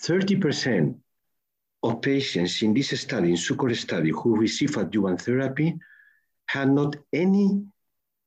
30% 0.02 0.96
of 1.82 2.00
patients 2.00 2.62
in 2.62 2.74
this 2.74 2.98
study, 3.00 3.30
in 3.30 3.36
SUCCOR 3.36 3.74
study, 3.74 4.10
who 4.10 4.36
receive 4.36 4.76
adjuvant 4.76 5.20
therapy 5.20 5.74
had 6.46 6.70
not 6.70 6.96
any, 7.12 7.64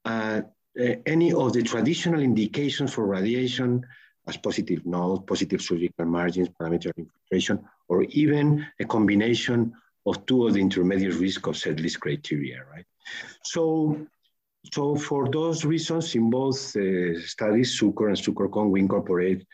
uh, 0.05 0.41
uh, 0.79 0.95
any 1.05 1.33
of 1.33 1.53
the 1.53 1.63
traditional 1.63 2.21
indications 2.21 2.93
for 2.93 3.05
radiation 3.05 3.85
as 4.27 4.37
positive 4.37 4.85
node, 4.85 5.25
positive 5.25 5.61
surgical 5.61 6.05
margins, 6.05 6.49
parametrial 6.49 6.95
infiltration, 6.97 7.59
or 7.87 8.03
even 8.03 8.65
a 8.79 8.85
combination 8.85 9.73
of 10.05 10.25
two 10.25 10.47
of 10.47 10.53
the 10.53 10.59
intermediate 10.59 11.15
risk 11.15 11.47
of 11.47 11.55
Sedlis 11.55 11.99
criteria, 11.99 12.63
right? 12.71 12.85
So, 13.43 14.07
so 14.65 14.95
for 14.95 15.29
those 15.29 15.63
reasons, 15.65 16.15
in 16.15 16.29
both 16.29 16.75
uh, 16.75 17.19
studies, 17.21 17.79
SUCCOR 17.79 18.09
and 18.09 18.17
SUCCOR-CON, 18.17 18.71
we 18.71 18.81
incorporate 18.81 19.45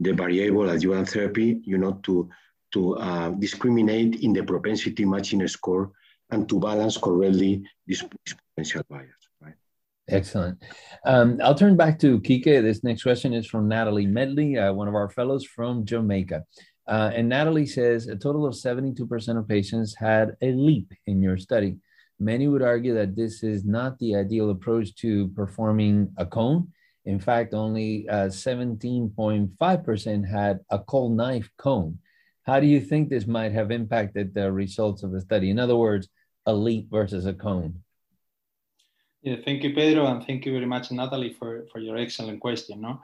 the 0.00 0.12
variable 0.12 0.68
adjuvant 0.70 1.08
therapy, 1.08 1.60
you 1.64 1.78
know, 1.78 2.00
to, 2.04 2.28
to 2.72 2.96
uh, 2.96 3.30
discriminate 3.30 4.16
in 4.22 4.32
the 4.32 4.42
propensity 4.42 5.04
matching 5.04 5.46
score 5.46 5.92
and 6.30 6.48
to 6.48 6.58
balance 6.58 6.96
correctly 6.96 7.62
this, 7.86 8.02
this 8.24 8.36
potential 8.54 8.82
bias. 8.88 9.10
Right? 9.40 9.54
Excellent. 10.08 10.62
Um, 11.04 11.38
I'll 11.42 11.54
turn 11.54 11.76
back 11.76 11.98
to 12.00 12.20
Kike. 12.20 12.62
This 12.62 12.82
next 12.82 13.02
question 13.02 13.34
is 13.34 13.46
from 13.46 13.68
Natalie 13.68 14.06
Medley, 14.06 14.58
uh, 14.58 14.72
one 14.72 14.88
of 14.88 14.94
our 14.94 15.10
fellows 15.10 15.44
from 15.44 15.84
Jamaica. 15.84 16.44
Uh, 16.88 17.10
and 17.14 17.28
Natalie 17.28 17.66
says 17.66 18.06
a 18.06 18.16
total 18.16 18.46
of 18.46 18.54
72% 18.54 19.38
of 19.38 19.48
patients 19.48 19.94
had 19.96 20.36
a 20.40 20.52
LEEP 20.52 20.92
in 21.06 21.20
your 21.20 21.36
study. 21.36 21.76
Many 22.18 22.48
would 22.48 22.62
argue 22.62 22.94
that 22.94 23.14
this 23.14 23.42
is 23.42 23.64
not 23.64 23.98
the 23.98 24.16
ideal 24.16 24.50
approach 24.50 24.94
to 24.96 25.28
performing 25.28 26.12
a 26.16 26.24
cone. 26.24 26.72
In 27.04 27.20
fact, 27.20 27.54
only 27.54 28.06
17.5% 28.10 30.24
uh, 30.24 30.26
had 30.26 30.60
a 30.70 30.78
cold 30.78 31.16
knife 31.16 31.50
cone. 31.56 31.98
How 32.44 32.60
do 32.60 32.66
you 32.66 32.80
think 32.80 33.08
this 33.08 33.26
might 33.26 33.52
have 33.52 33.70
impacted 33.70 34.32
the 34.32 34.50
results 34.50 35.02
of 35.02 35.12
the 35.12 35.20
study? 35.20 35.50
In 35.50 35.58
other 35.58 35.76
words, 35.76 36.08
a 36.46 36.54
LEEP 36.54 36.90
versus 36.90 37.26
a 37.26 37.34
cone. 37.34 37.82
Yeah, 39.22 39.36
thank 39.44 39.64
you, 39.64 39.74
Pedro, 39.74 40.06
and 40.06 40.24
thank 40.24 40.46
you 40.46 40.52
very 40.52 40.66
much, 40.66 40.92
Natalie, 40.92 41.32
for, 41.32 41.66
for 41.72 41.80
your 41.80 41.96
excellent 41.96 42.40
question. 42.40 42.80
No? 42.80 43.00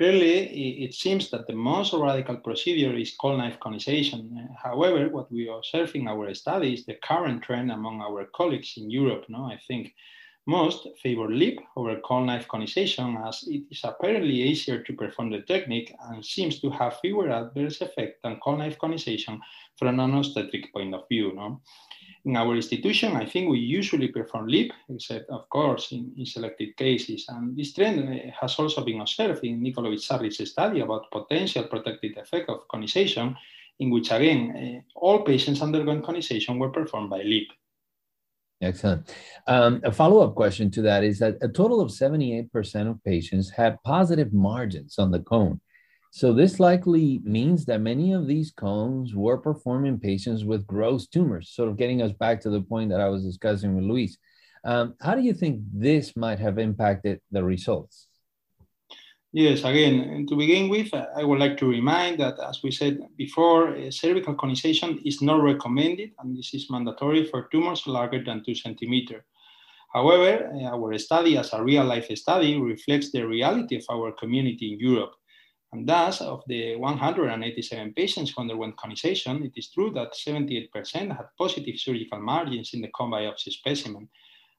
Clearly, 0.00 0.82
it 0.82 0.94
seems 0.94 1.28
that 1.28 1.46
the 1.46 1.52
most 1.52 1.92
radical 1.92 2.38
procedure 2.38 2.96
is 2.96 3.14
cold 3.20 3.36
knife 3.36 3.60
conization. 3.60 4.48
However, 4.56 5.10
what 5.10 5.30
we 5.30 5.46
observe 5.50 5.94
in 5.94 6.08
our 6.08 6.32
study 6.32 6.72
is 6.72 6.86
the 6.86 6.94
current 6.94 7.42
trend 7.42 7.70
among 7.70 8.00
our 8.00 8.24
colleagues 8.34 8.72
in 8.78 8.90
Europe. 8.90 9.26
No, 9.28 9.44
I 9.44 9.58
think 9.68 9.92
most 10.46 10.88
favor 11.02 11.28
LEEP 11.28 11.60
over 11.76 12.00
cold 12.00 12.28
knife 12.28 12.48
conization 12.48 13.18
as 13.28 13.44
it 13.46 13.64
is 13.70 13.82
apparently 13.84 14.40
easier 14.40 14.82
to 14.84 14.94
perform 14.94 15.32
the 15.32 15.42
technique 15.42 15.94
and 16.08 16.24
seems 16.24 16.60
to 16.60 16.70
have 16.70 16.98
fewer 17.00 17.28
adverse 17.30 17.82
effects 17.82 18.20
than 18.24 18.40
cold 18.42 18.60
knife 18.60 18.78
conization 18.78 19.38
from 19.76 20.00
an 20.00 20.14
obstetric 20.14 20.72
point 20.72 20.94
of 20.94 21.06
view. 21.10 21.34
No? 21.34 21.60
In 22.24 22.36
our 22.36 22.54
institution, 22.54 23.16
I 23.16 23.24
think 23.24 23.48
we 23.48 23.58
usually 23.58 24.08
perform 24.08 24.46
LEEP, 24.46 24.72
except 24.90 25.30
of 25.30 25.48
course 25.48 25.92
in, 25.92 26.12
in 26.18 26.26
selected 26.26 26.76
cases. 26.76 27.24
And 27.28 27.56
this 27.56 27.72
trend 27.72 28.08
uh, 28.08 28.30
has 28.40 28.58
also 28.58 28.84
been 28.84 29.00
observed 29.00 29.42
in 29.44 29.60
Nikolovic 29.60 30.00
Sarli's 30.00 30.50
study 30.50 30.80
about 30.80 31.10
potential 31.10 31.64
protective 31.64 32.18
effect 32.18 32.50
of 32.50 32.68
conization, 32.68 33.36
in 33.78 33.90
which 33.90 34.10
again, 34.10 34.84
uh, 34.94 34.98
all 34.98 35.22
patients 35.22 35.62
undergoing 35.62 36.02
conization 36.02 36.58
were 36.58 36.68
performed 36.68 37.08
by 37.08 37.22
LEEP. 37.22 37.48
Excellent. 38.62 39.14
Um, 39.46 39.80
a 39.84 39.90
follow 39.90 40.20
up 40.20 40.34
question 40.34 40.70
to 40.72 40.82
that 40.82 41.02
is 41.02 41.18
that 41.20 41.38
a 41.40 41.48
total 41.48 41.80
of 41.80 41.88
78% 41.90 42.90
of 42.90 43.02
patients 43.02 43.48
had 43.48 43.82
positive 43.82 44.34
margins 44.34 44.98
on 44.98 45.10
the 45.10 45.20
cone. 45.20 45.60
So 46.12 46.32
this 46.32 46.58
likely 46.58 47.20
means 47.22 47.64
that 47.66 47.80
many 47.80 48.12
of 48.12 48.26
these 48.26 48.50
cones 48.50 49.14
were 49.14 49.38
performed 49.38 49.86
in 49.86 50.00
patients 50.00 50.44
with 50.44 50.66
gross 50.66 51.06
tumors, 51.06 51.50
sort 51.50 51.68
of 51.68 51.76
getting 51.76 52.02
us 52.02 52.12
back 52.12 52.40
to 52.40 52.50
the 52.50 52.60
point 52.60 52.90
that 52.90 53.00
I 53.00 53.08
was 53.08 53.24
discussing 53.24 53.76
with 53.76 53.84
Luis. 53.84 54.18
Um, 54.64 54.94
how 55.00 55.14
do 55.14 55.22
you 55.22 55.32
think 55.32 55.60
this 55.72 56.16
might 56.16 56.40
have 56.40 56.58
impacted 56.58 57.20
the 57.30 57.44
results? 57.44 58.08
Yes, 59.32 59.62
again, 59.62 60.26
to 60.28 60.36
begin 60.36 60.68
with, 60.68 60.92
I 60.92 61.22
would 61.22 61.38
like 61.38 61.56
to 61.58 61.68
remind 61.68 62.18
that, 62.18 62.34
as 62.40 62.60
we 62.64 62.72
said 62.72 62.98
before, 63.16 63.76
uh, 63.76 63.88
cervical 63.92 64.34
conization 64.34 64.98
is 65.04 65.22
not 65.22 65.40
recommended, 65.40 66.10
and 66.18 66.36
this 66.36 66.52
is 66.52 66.68
mandatory 66.68 67.24
for 67.26 67.48
tumors 67.52 67.86
larger 67.86 68.24
than 68.24 68.42
two 68.44 68.56
centimeters. 68.56 69.22
However, 69.94 70.50
uh, 70.52 70.74
our 70.74 70.98
study 70.98 71.38
as 71.38 71.52
a 71.52 71.62
real 71.62 71.84
life 71.84 72.10
study 72.16 72.58
reflects 72.58 73.12
the 73.12 73.22
reality 73.22 73.76
of 73.76 73.84
our 73.88 74.10
community 74.10 74.72
in 74.72 74.80
Europe. 74.80 75.12
And 75.72 75.88
thus, 75.88 76.20
of 76.20 76.42
the 76.48 76.76
187 76.76 77.94
patients 77.94 78.32
who 78.32 78.40
underwent 78.40 78.76
conization, 78.76 79.44
it 79.44 79.52
is 79.56 79.70
true 79.70 79.92
that 79.92 80.14
78% 80.14 80.70
had 81.16 81.26
positive 81.38 81.76
surgical 81.78 82.20
margins 82.20 82.74
in 82.74 82.80
the 82.80 82.88
cone 82.88 83.12
biopsy 83.12 83.50
specimen. 83.50 84.08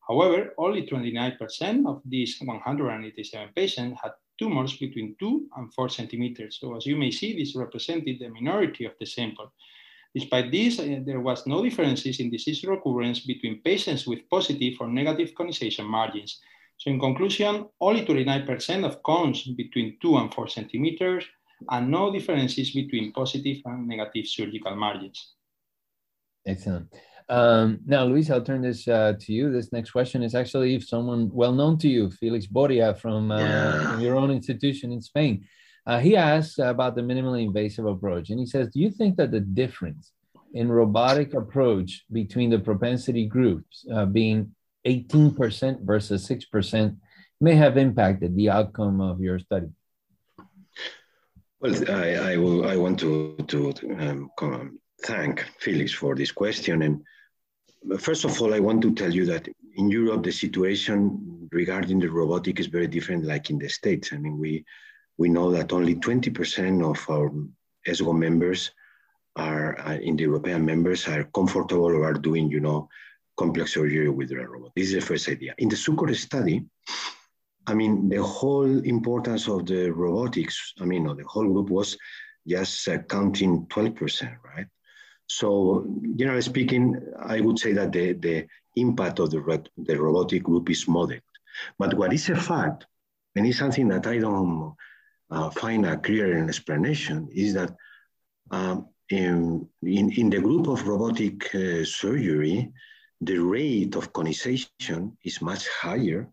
However, 0.08 0.54
only 0.58 0.88
29% 0.88 1.86
of 1.86 2.02
these 2.06 2.38
187 2.40 3.50
patients 3.56 4.00
had 4.02 4.12
tumors 4.40 4.78
between 4.78 5.16
2 5.20 5.48
and 5.58 5.74
4 5.74 5.90
centimeters. 5.90 6.58
So 6.60 6.76
as 6.76 6.86
you 6.86 6.96
may 6.96 7.12
see, 7.12 7.38
this 7.38 7.56
represented 7.56 8.20
the 8.20 8.30
minority 8.30 8.86
of 8.86 8.94
the 9.00 9.06
sample. 9.06 9.52
Despite 10.16 10.52
this, 10.52 10.80
uh, 10.80 11.00
there 11.06 11.22
was 11.22 11.48
no 11.48 11.64
differences 11.64 12.20
in 12.20 12.32
disease 12.32 12.64
recurrence 12.64 13.20
between 13.22 13.62
patients 13.62 14.08
with 14.08 14.30
positive 14.30 14.74
or 14.80 14.88
negative 14.88 15.34
conization 15.36 15.86
margins. 15.86 16.42
So 16.82 16.90
in 16.90 17.00
conclusion, 17.00 17.68
only 17.80 18.04
29% 18.04 18.86
of 18.86 19.04
cones 19.04 19.44
between 19.44 19.98
two 20.02 20.18
and 20.18 20.34
four 20.34 20.48
centimeters 20.48 21.24
and 21.70 21.92
no 21.92 22.12
differences 22.12 22.72
between 22.72 23.12
positive 23.12 23.58
and 23.66 23.88
negative 23.88 24.26
surgical 24.26 24.76
margins. 24.76 25.36
Excellent. 26.44 26.88
Um, 27.30 27.82
now, 27.86 28.06
Luis, 28.06 28.32
I'll 28.32 28.42
turn 28.44 28.64
this 28.64 28.88
uh, 28.88 29.14
to 29.20 29.32
you. 29.32 29.52
This 29.52 29.72
next 29.72 29.92
question 29.92 30.24
is 30.24 30.34
actually 30.34 30.74
if 30.74 30.88
someone 30.88 31.30
well 31.32 31.54
known 31.54 31.78
to 31.78 31.88
you, 31.88 32.10
Felix 32.10 32.48
Boria 32.48 32.98
from, 32.98 33.32
uh, 33.32 33.38
yeah. 33.38 33.92
from 33.92 34.02
your 34.02 34.16
own 34.16 34.32
institution 34.32 34.92
in 34.92 35.04
Spain. 35.04 35.46
Uh, 35.86 36.00
he 36.00 36.18
asks 36.18 36.58
about 36.58 36.96
the 36.96 37.02
minimally 37.02 37.44
invasive 37.44 37.86
approach, 37.86 38.32
and 38.32 38.40
he 38.40 38.48
says, 38.48 38.70
"Do 38.70 38.80
you 38.80 38.90
think 38.90 39.18
that 39.18 39.32
the 39.32 39.40
difference 39.40 40.12
in 40.54 40.72
robotic 40.72 41.36
approach 41.36 42.06
between 42.12 42.50
the 42.50 42.60
propensity 42.60 43.26
groups 43.28 43.86
uh, 43.94 44.06
being 44.06 44.52
18% 44.86 45.82
versus 45.84 46.28
6% 46.28 46.96
may 47.40 47.56
have 47.56 47.78
impacted 47.78 48.36
the 48.36 48.50
outcome 48.50 49.02
of 49.02 49.20
your 49.20 49.40
study? 49.40 49.70
Well, 51.60 51.76
I, 51.92 52.34
I, 52.34 52.38
will, 52.38 52.68
I 52.68 52.76
want 52.76 53.00
to, 53.02 53.36
to 53.48 53.74
um, 54.00 54.80
thank 55.04 55.46
Felix 55.60 55.94
for 55.94 56.16
this 56.16 56.32
question. 56.32 56.82
And 56.82 57.04
first 58.00 58.26
of 58.26 58.42
all, 58.42 58.54
I 58.54 58.60
want 58.60 58.82
to 58.82 58.94
tell 58.94 59.14
you 59.14 59.26
that 59.28 59.48
in 59.76 59.90
Europe, 59.90 60.24
the 60.24 60.32
situation 60.32 61.48
regarding 61.52 62.00
the 62.00 62.10
robotic 62.10 62.60
is 62.60 62.68
very 62.68 62.88
different 62.88 63.26
like 63.26 63.50
in 63.50 63.60
the 63.60 63.70
States. 63.70 64.12
I 64.12 64.18
mean, 64.18 64.40
we, 64.40 64.66
we 65.18 65.30
know 65.30 65.52
that 65.52 65.74
only 65.74 65.96
20% 65.96 66.84
of 66.90 67.10
our 67.10 67.32
ESGO 67.88 68.18
members 68.18 68.72
are 69.36 69.80
uh, 69.80 69.96
in 69.96 70.16
the 70.16 70.24
European 70.24 70.66
members 70.66 71.08
are 71.08 71.24
comfortable 71.26 71.86
or 71.86 72.04
are 72.04 72.14
doing, 72.14 72.50
you 72.50 72.60
know, 72.60 72.90
complex 73.38 73.74
surgery 73.74 74.10
with 74.10 74.32
a 74.32 74.48
robot. 74.48 74.72
This 74.76 74.90
is 74.90 74.96
the 74.96 75.02
first 75.02 75.30
idea. 75.30 75.54
In 75.58 75.70
the 75.70 75.76
SUCCOR 75.76 76.14
study, 76.16 76.66
I 77.68 77.74
mean, 77.74 78.10
the 78.10 78.24
whole 78.24 78.80
importance 78.84 79.48
of 79.48 79.66
the 79.66 79.90
robotics, 79.92 80.74
I 80.80 80.86
mean, 80.86 81.04
the 81.04 81.24
whole 81.28 81.48
group 81.48 81.70
was 81.70 81.98
just 82.48 82.88
uh, 82.88 82.98
counting 83.00 83.66
12%, 83.68 84.36
right? 84.44 84.66
So, 85.28 85.86
generally 86.16 86.42
speaking, 86.42 87.00
I 87.20 87.40
would 87.40 87.58
say 87.58 87.74
that 87.74 87.92
the, 87.92 88.14
the 88.14 88.48
impact 88.76 89.20
of 89.20 89.32
the, 89.32 89.64
the 89.78 89.96
robotic 89.96 90.44
group 90.44 90.70
is 90.70 90.88
modest. 90.88 91.24
But 91.78 91.94
what 91.94 92.14
is 92.14 92.30
a 92.30 92.36
fact, 92.36 92.86
and 93.36 93.46
it's 93.46 93.60
something 93.60 93.88
that 93.90 94.08
I 94.08 94.18
don't 94.18 94.76
uh, 95.30 95.50
find 95.52 95.86
a 95.86 95.98
clear 95.98 96.44
explanation, 96.44 97.30
is 97.32 97.54
that 97.54 97.76
um, 98.50 98.90
in, 99.10 99.68
in, 99.84 100.12
in, 100.12 100.30
the 100.30 100.42
group 100.42 100.68
of 100.68 100.88
robotic 100.88 101.54
uh, 101.56 101.86
surgery, 101.86 102.72
the 103.22 103.38
rate 103.38 103.96
of 103.96 104.12
conization 104.12 105.18
is 105.24 105.42
much 105.42 105.68
higher 105.70 106.28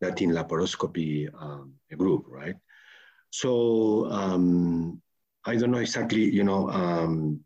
than 0.00 0.18
in 0.18 0.30
laparoscopy 0.30 1.28
um, 1.40 1.74
group, 1.96 2.24
right? 2.28 2.56
So 3.30 4.10
um, 4.10 5.00
I 5.44 5.56
don't 5.56 5.70
know 5.70 5.78
exactly, 5.78 6.24
you 6.24 6.44
know, 6.44 6.70
um, 6.70 7.40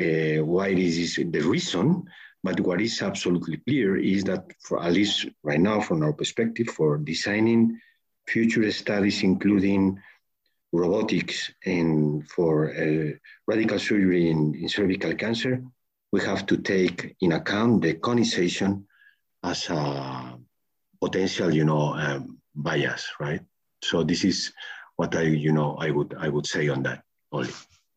uh, 0.00 0.42
why 0.44 0.74
this 0.74 0.96
is 0.98 1.16
the 1.16 1.40
reason, 1.40 2.04
but 2.42 2.60
what 2.60 2.80
is 2.80 3.02
absolutely 3.02 3.58
clear 3.58 3.96
is 3.96 4.24
that 4.24 4.44
for 4.60 4.82
at 4.82 4.92
least 4.92 5.26
right 5.42 5.60
now, 5.60 5.80
from 5.80 6.02
our 6.02 6.12
perspective, 6.12 6.68
for 6.68 6.98
designing 6.98 7.80
future 8.26 8.70
studies, 8.72 9.22
including 9.22 10.00
robotics 10.72 11.52
and 11.64 12.28
for 12.28 12.74
uh, 12.74 13.12
radical 13.46 13.78
surgery 13.78 14.30
in, 14.30 14.54
in 14.54 14.68
cervical 14.68 15.14
cancer, 15.14 15.62
we 16.14 16.20
have 16.20 16.46
to 16.46 16.56
take 16.56 17.16
in 17.22 17.32
account 17.32 17.82
the 17.82 17.94
conization 17.94 18.86
as 19.42 19.68
a 19.68 20.38
potential, 21.00 21.52
you 21.52 21.64
know, 21.64 21.92
um, 22.04 22.38
bias, 22.54 23.10
right? 23.18 23.40
So 23.82 24.04
this 24.04 24.22
is 24.22 24.52
what 24.94 25.16
I, 25.16 25.22
you 25.22 25.52
know, 25.52 25.74
I 25.86 25.90
would 25.90 26.14
I 26.16 26.28
would 26.28 26.46
say 26.46 26.68
on 26.68 26.84
that 26.84 27.02
only. 27.32 27.50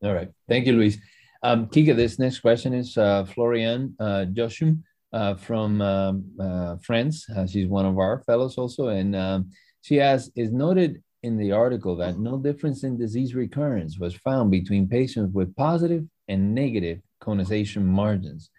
All 0.04 0.16
right, 0.16 0.32
thank 0.50 0.66
you, 0.66 0.74
Luis. 0.74 0.98
Um, 1.44 1.68
Kike, 1.68 1.96
this 1.96 2.18
next 2.18 2.40
question 2.40 2.74
is 2.74 2.98
uh, 2.98 3.26
Florian 3.26 3.96
uh, 4.00 4.26
Jochum 4.38 4.82
uh, 5.14 5.36
from 5.36 5.80
um, 5.84 6.16
uh, 6.40 6.78
France. 6.88 7.30
Uh, 7.30 7.46
she's 7.46 7.68
one 7.68 7.86
of 7.86 8.00
our 8.00 8.24
fellows 8.26 8.58
also, 8.58 8.88
and 8.88 9.16
um, 9.16 9.52
she 9.84 9.98
has 9.98 10.32
is 10.36 10.52
noted 10.52 11.04
in 11.22 11.38
the 11.38 11.52
article 11.52 11.96
that 11.98 12.18
no 12.18 12.40
difference 12.40 12.84
in 12.84 12.98
disease 12.98 13.36
recurrence 13.36 14.00
was 14.00 14.16
found 14.16 14.50
between 14.50 14.88
patients 14.88 15.32
with 15.36 15.56
positive 15.56 16.04
and 16.28 16.56
negative 16.56 17.00
conization 17.20 17.86
margins, 17.86 18.50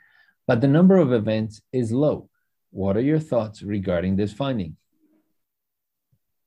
but 0.47 0.61
the 0.61 0.68
number 0.68 0.97
of 0.97 1.12
events 1.12 1.61
is 1.73 1.92
low. 1.92 2.29
What 2.71 2.97
are 2.97 3.03
your 3.03 3.18
thoughts 3.18 3.62
regarding 3.62 4.16
this 4.16 4.33
finding? 4.33 4.77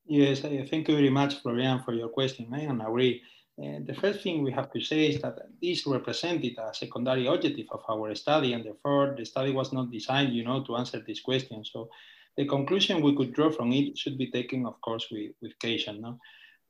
Yes, 0.05 0.41
thank 0.41 0.87
you 0.87 0.95
very 0.95 1.09
much, 1.09 1.41
Florian, 1.41 1.81
for 1.83 1.93
your 1.93 2.09
question. 2.09 2.53
Eh, 2.53 2.67
I 2.67 2.87
agree. 2.87 3.21
And 3.57 3.85
the 3.85 3.93
first 3.93 4.23
thing 4.23 4.43
we 4.43 4.51
have 4.51 4.71
to 4.73 4.81
say 4.81 5.07
is 5.07 5.21
that 5.21 5.37
this 5.61 5.85
represented 5.85 6.57
a 6.57 6.73
secondary 6.73 7.27
objective 7.27 7.67
of 7.71 7.81
our 7.89 8.13
study, 8.15 8.53
and 8.53 8.63
therefore 8.63 9.15
the 9.17 9.25
study 9.25 9.51
was 9.51 9.71
not 9.71 9.91
designed, 9.91 10.33
you 10.33 10.43
know, 10.43 10.63
to 10.63 10.75
answer 10.75 10.99
this 11.05 11.21
question. 11.21 11.63
So 11.63 11.89
the 12.37 12.45
conclusion 12.45 13.01
we 13.01 13.15
could 13.15 13.33
draw 13.33 13.51
from 13.51 13.71
it 13.71 13.97
should 13.97 14.17
be 14.17 14.31
taken, 14.31 14.65
of 14.65 14.79
course, 14.81 15.07
with, 15.11 15.31
with 15.41 15.57
caution. 15.59 16.01
No? 16.01 16.19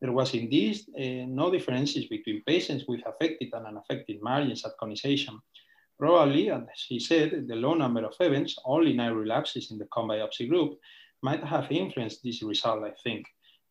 There 0.02 0.12
was 0.12 0.34
indeed 0.34 0.78
uh, 0.98 1.26
no 1.28 1.52
differences 1.52 2.06
between 2.06 2.44
patients 2.46 2.86
with 2.88 3.02
affected 3.06 3.50
and 3.54 3.68
unaffected 3.68 4.22
margins 4.22 4.66
at 4.66 4.78
conization. 4.80 5.40
Probably, 6.00 6.50
as 6.50 6.64
he 6.88 7.00
said, 7.00 7.48
the 7.48 7.56
low 7.56 7.76
number 7.76 8.04
of 8.04 8.16
events, 8.20 8.58
only 8.66 8.94
nine 8.94 9.14
relapses 9.14 9.70
in 9.70 9.78
the 9.78 9.86
cone 9.86 10.10
biopsy 10.10 10.50
group, 10.50 10.80
might 11.22 11.44
have 11.44 11.72
influenced 11.72 12.24
this 12.24 12.42
result, 12.42 12.84
I 12.84 12.94
think. 13.04 13.28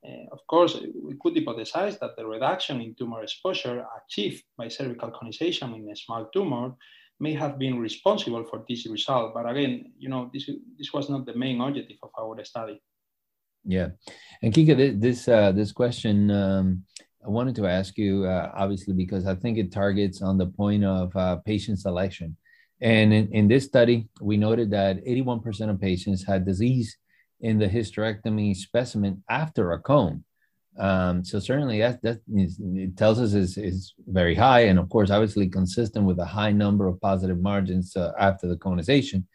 Uh, 0.07 0.27
of 0.33 0.47
course, 0.47 0.79
we 1.03 1.17
could 1.21 1.35
hypothesize 1.35 1.99
that 1.99 2.17
the 2.17 2.25
reduction 2.25 2.81
in 2.81 2.95
tumor 2.95 3.23
exposure 3.23 3.85
achieved 3.99 4.45
by 4.57 4.69
cervical 4.69 5.11
conization 5.11 5.75
in 5.75 5.91
a 5.91 5.97
small 5.97 6.27
tumor 6.33 6.77
may 7.19 7.35
have 7.35 7.59
been 7.59 7.79
responsible 7.79 8.45
for 8.45 8.65
this 8.69 8.87
result. 8.87 9.35
But 9.35 9.51
again, 9.51 9.93
you 9.99 10.09
know, 10.09 10.31
this, 10.33 10.49
this 10.79 10.93
was 10.93 11.11
not 11.11 11.27
the 11.27 11.35
main 11.35 11.61
objective 11.61 11.99
of 12.03 12.11
our 12.19 12.43
study. 12.45 12.81
Yeah, 13.65 13.89
and 14.43 14.53
Kike, 14.53 15.01
this 15.01 15.29
uh, 15.29 15.53
this 15.53 15.73
question 15.73 16.31
um, 16.31 16.85
I 17.25 17.29
wanted 17.29 17.55
to 17.57 17.67
ask 17.67 17.99
you, 17.99 18.25
uh, 18.25 18.51
obviously, 18.55 18.95
because 18.95 19.27
I 19.27 19.35
think 19.35 19.59
it 19.59 19.73
targets 19.73 20.23
on 20.23 20.39
the 20.39 20.47
point 20.47 20.85
of 20.85 21.15
uh, 21.15 21.37
patient 21.37 21.79
selection. 21.79 22.37
And 22.81 23.13
in, 23.13 23.29
in 23.33 23.49
this 23.49 23.65
study, 23.65 24.09
we 24.23 24.39
noted 24.39 24.71
that 24.71 25.05
81% 25.05 25.69
of 25.69 25.81
patients 25.81 26.25
had 26.25 26.47
disease 26.47 26.97
in 27.41 27.59
the 27.59 27.69
hysterectomy 27.69 28.57
specimen 28.57 29.23
after 29.29 29.73
a 29.73 29.79
cone. 29.79 30.25
Um, 30.79 31.23
so 31.25 31.39
certainly 31.41 31.81
that, 31.81 32.01
that 32.03 32.21
is, 32.35 32.59
it 32.61 32.97
tells 32.97 33.21
us 33.21 33.35
is, 33.35 33.59
is 33.59 33.93
very 34.07 34.35
high. 34.35 34.61
And 34.61 34.79
of 34.79 34.89
course, 34.89 35.11
obviously 35.11 35.49
consistent 35.49 36.07
with 36.07 36.19
a 36.21 36.25
high 36.25 36.53
number 36.53 36.87
of 36.87 37.01
positive 37.03 37.41
margins 37.41 37.95
uh, 37.97 38.13
after 38.19 38.47
the 38.47 38.57
conization. 38.57 39.27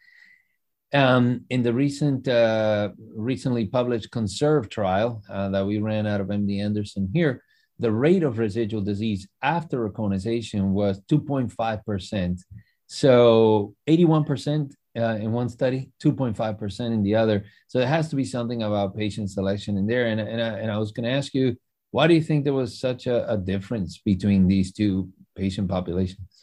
Um, 0.96 1.44
in 1.50 1.62
the 1.62 1.72
recent, 1.72 2.26
uh, 2.26 2.90
recently 3.14 3.66
published 3.66 4.10
ConCerv 4.10 4.70
trial 4.70 5.22
uh, 5.28 5.50
that 5.50 5.66
we 5.66 5.78
ran 5.78 6.06
out 6.06 6.20
of 6.22 6.28
MD 6.28 6.62
Anderson 6.62 7.10
here, 7.12 7.42
the 7.78 7.92
rate 7.92 8.22
of 8.22 8.38
residual 8.38 8.80
disease 8.80 9.28
after 9.42 9.84
a 9.84 9.90
conization 9.90 10.72
was 10.72 11.00
2.5%. 11.10 12.40
So 12.86 13.74
81% 13.86 14.72
uh, 14.96 15.02
in 15.20 15.32
one 15.32 15.50
study, 15.50 15.90
2.5% 16.02 16.80
in 16.86 17.02
the 17.02 17.14
other. 17.14 17.44
So 17.68 17.78
it 17.80 17.88
has 17.88 18.08
to 18.10 18.16
be 18.16 18.24
something 18.24 18.62
about 18.62 18.96
patient 18.96 19.30
selection 19.30 19.76
in 19.76 19.86
there. 19.86 20.06
And, 20.06 20.20
and, 20.20 20.40
I, 20.40 20.58
and 20.60 20.70
I 20.70 20.78
was 20.78 20.92
going 20.92 21.04
to 21.04 21.10
ask 21.10 21.34
you, 21.34 21.56
why 21.90 22.06
do 22.06 22.14
you 22.14 22.22
think 22.22 22.44
there 22.44 22.54
was 22.54 22.80
such 22.80 23.06
a, 23.06 23.30
a 23.30 23.36
difference 23.36 23.98
between 23.98 24.48
these 24.48 24.72
two 24.72 25.10
patient 25.34 25.68
populations? 25.68 26.35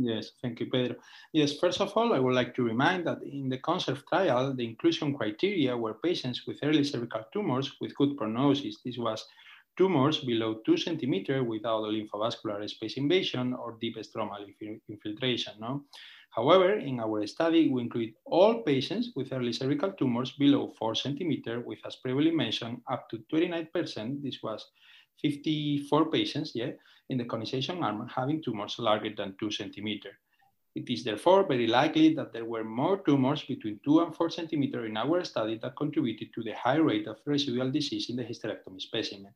Yes, 0.00 0.30
thank 0.40 0.58
you, 0.60 0.66
Pedro. 0.66 0.96
Yes, 1.32 1.58
first 1.58 1.80
of 1.80 1.92
all, 1.96 2.14
I 2.14 2.18
would 2.18 2.34
like 2.34 2.54
to 2.54 2.62
remind 2.62 3.06
that 3.06 3.22
in 3.22 3.50
the 3.50 3.58
ConCerv 3.58 4.06
trial, 4.08 4.54
the 4.54 4.64
inclusion 4.64 5.14
criteria 5.14 5.76
were 5.76 5.94
patients 5.94 6.46
with 6.46 6.60
early 6.62 6.82
cervical 6.82 7.24
tumors 7.32 7.76
with 7.78 7.94
good 7.96 8.16
prognosis. 8.16 8.78
This 8.82 8.96
was 8.96 9.26
tumors 9.76 10.20
below 10.20 10.60
two 10.64 10.78
centimeters 10.78 11.46
without 11.46 11.82
lymphovascular 11.82 12.68
space 12.70 12.96
invasion 12.96 13.52
or 13.52 13.76
deep 13.80 13.96
stromal 13.98 14.46
infiltration. 14.88 15.54
No? 15.60 15.84
However, 16.30 16.78
in 16.78 16.98
our 16.98 17.26
study, 17.26 17.68
we 17.68 17.82
include 17.82 18.14
all 18.24 18.62
patients 18.62 19.10
with 19.14 19.32
early 19.32 19.52
cervical 19.52 19.92
tumors 19.92 20.30
below 20.30 20.72
4 20.78 20.94
centimeters, 20.94 21.62
with, 21.66 21.80
as 21.84 21.96
previously 21.96 22.30
mentioned, 22.30 22.80
up 22.90 23.10
to 23.10 23.18
29%. 23.30 24.22
This 24.22 24.42
was 24.42 24.70
54 25.20 26.10
patients 26.10 26.52
yeah, 26.54 26.72
in 27.08 27.18
the 27.18 27.24
conization 27.24 27.82
arm 27.82 28.08
having 28.14 28.42
tumors 28.42 28.76
larger 28.78 29.14
than 29.16 29.34
2 29.38 29.50
centimeters. 29.50 30.14
It 30.74 30.88
is 30.88 31.04
therefore 31.04 31.46
very 31.46 31.66
likely 31.66 32.14
that 32.14 32.32
there 32.32 32.46
were 32.46 32.64
more 32.64 32.98
tumors 33.02 33.42
between 33.42 33.78
2 33.84 34.00
and 34.00 34.16
4 34.16 34.30
centimeters 34.30 34.88
in 34.88 34.96
our 34.96 35.22
study 35.24 35.58
that 35.62 35.76
contributed 35.76 36.32
to 36.34 36.42
the 36.42 36.54
high 36.54 36.76
rate 36.76 37.06
of 37.06 37.18
residual 37.26 37.70
disease 37.70 38.08
in 38.08 38.16
the 38.16 38.24
hysterectomy 38.24 38.80
specimen. 38.80 39.34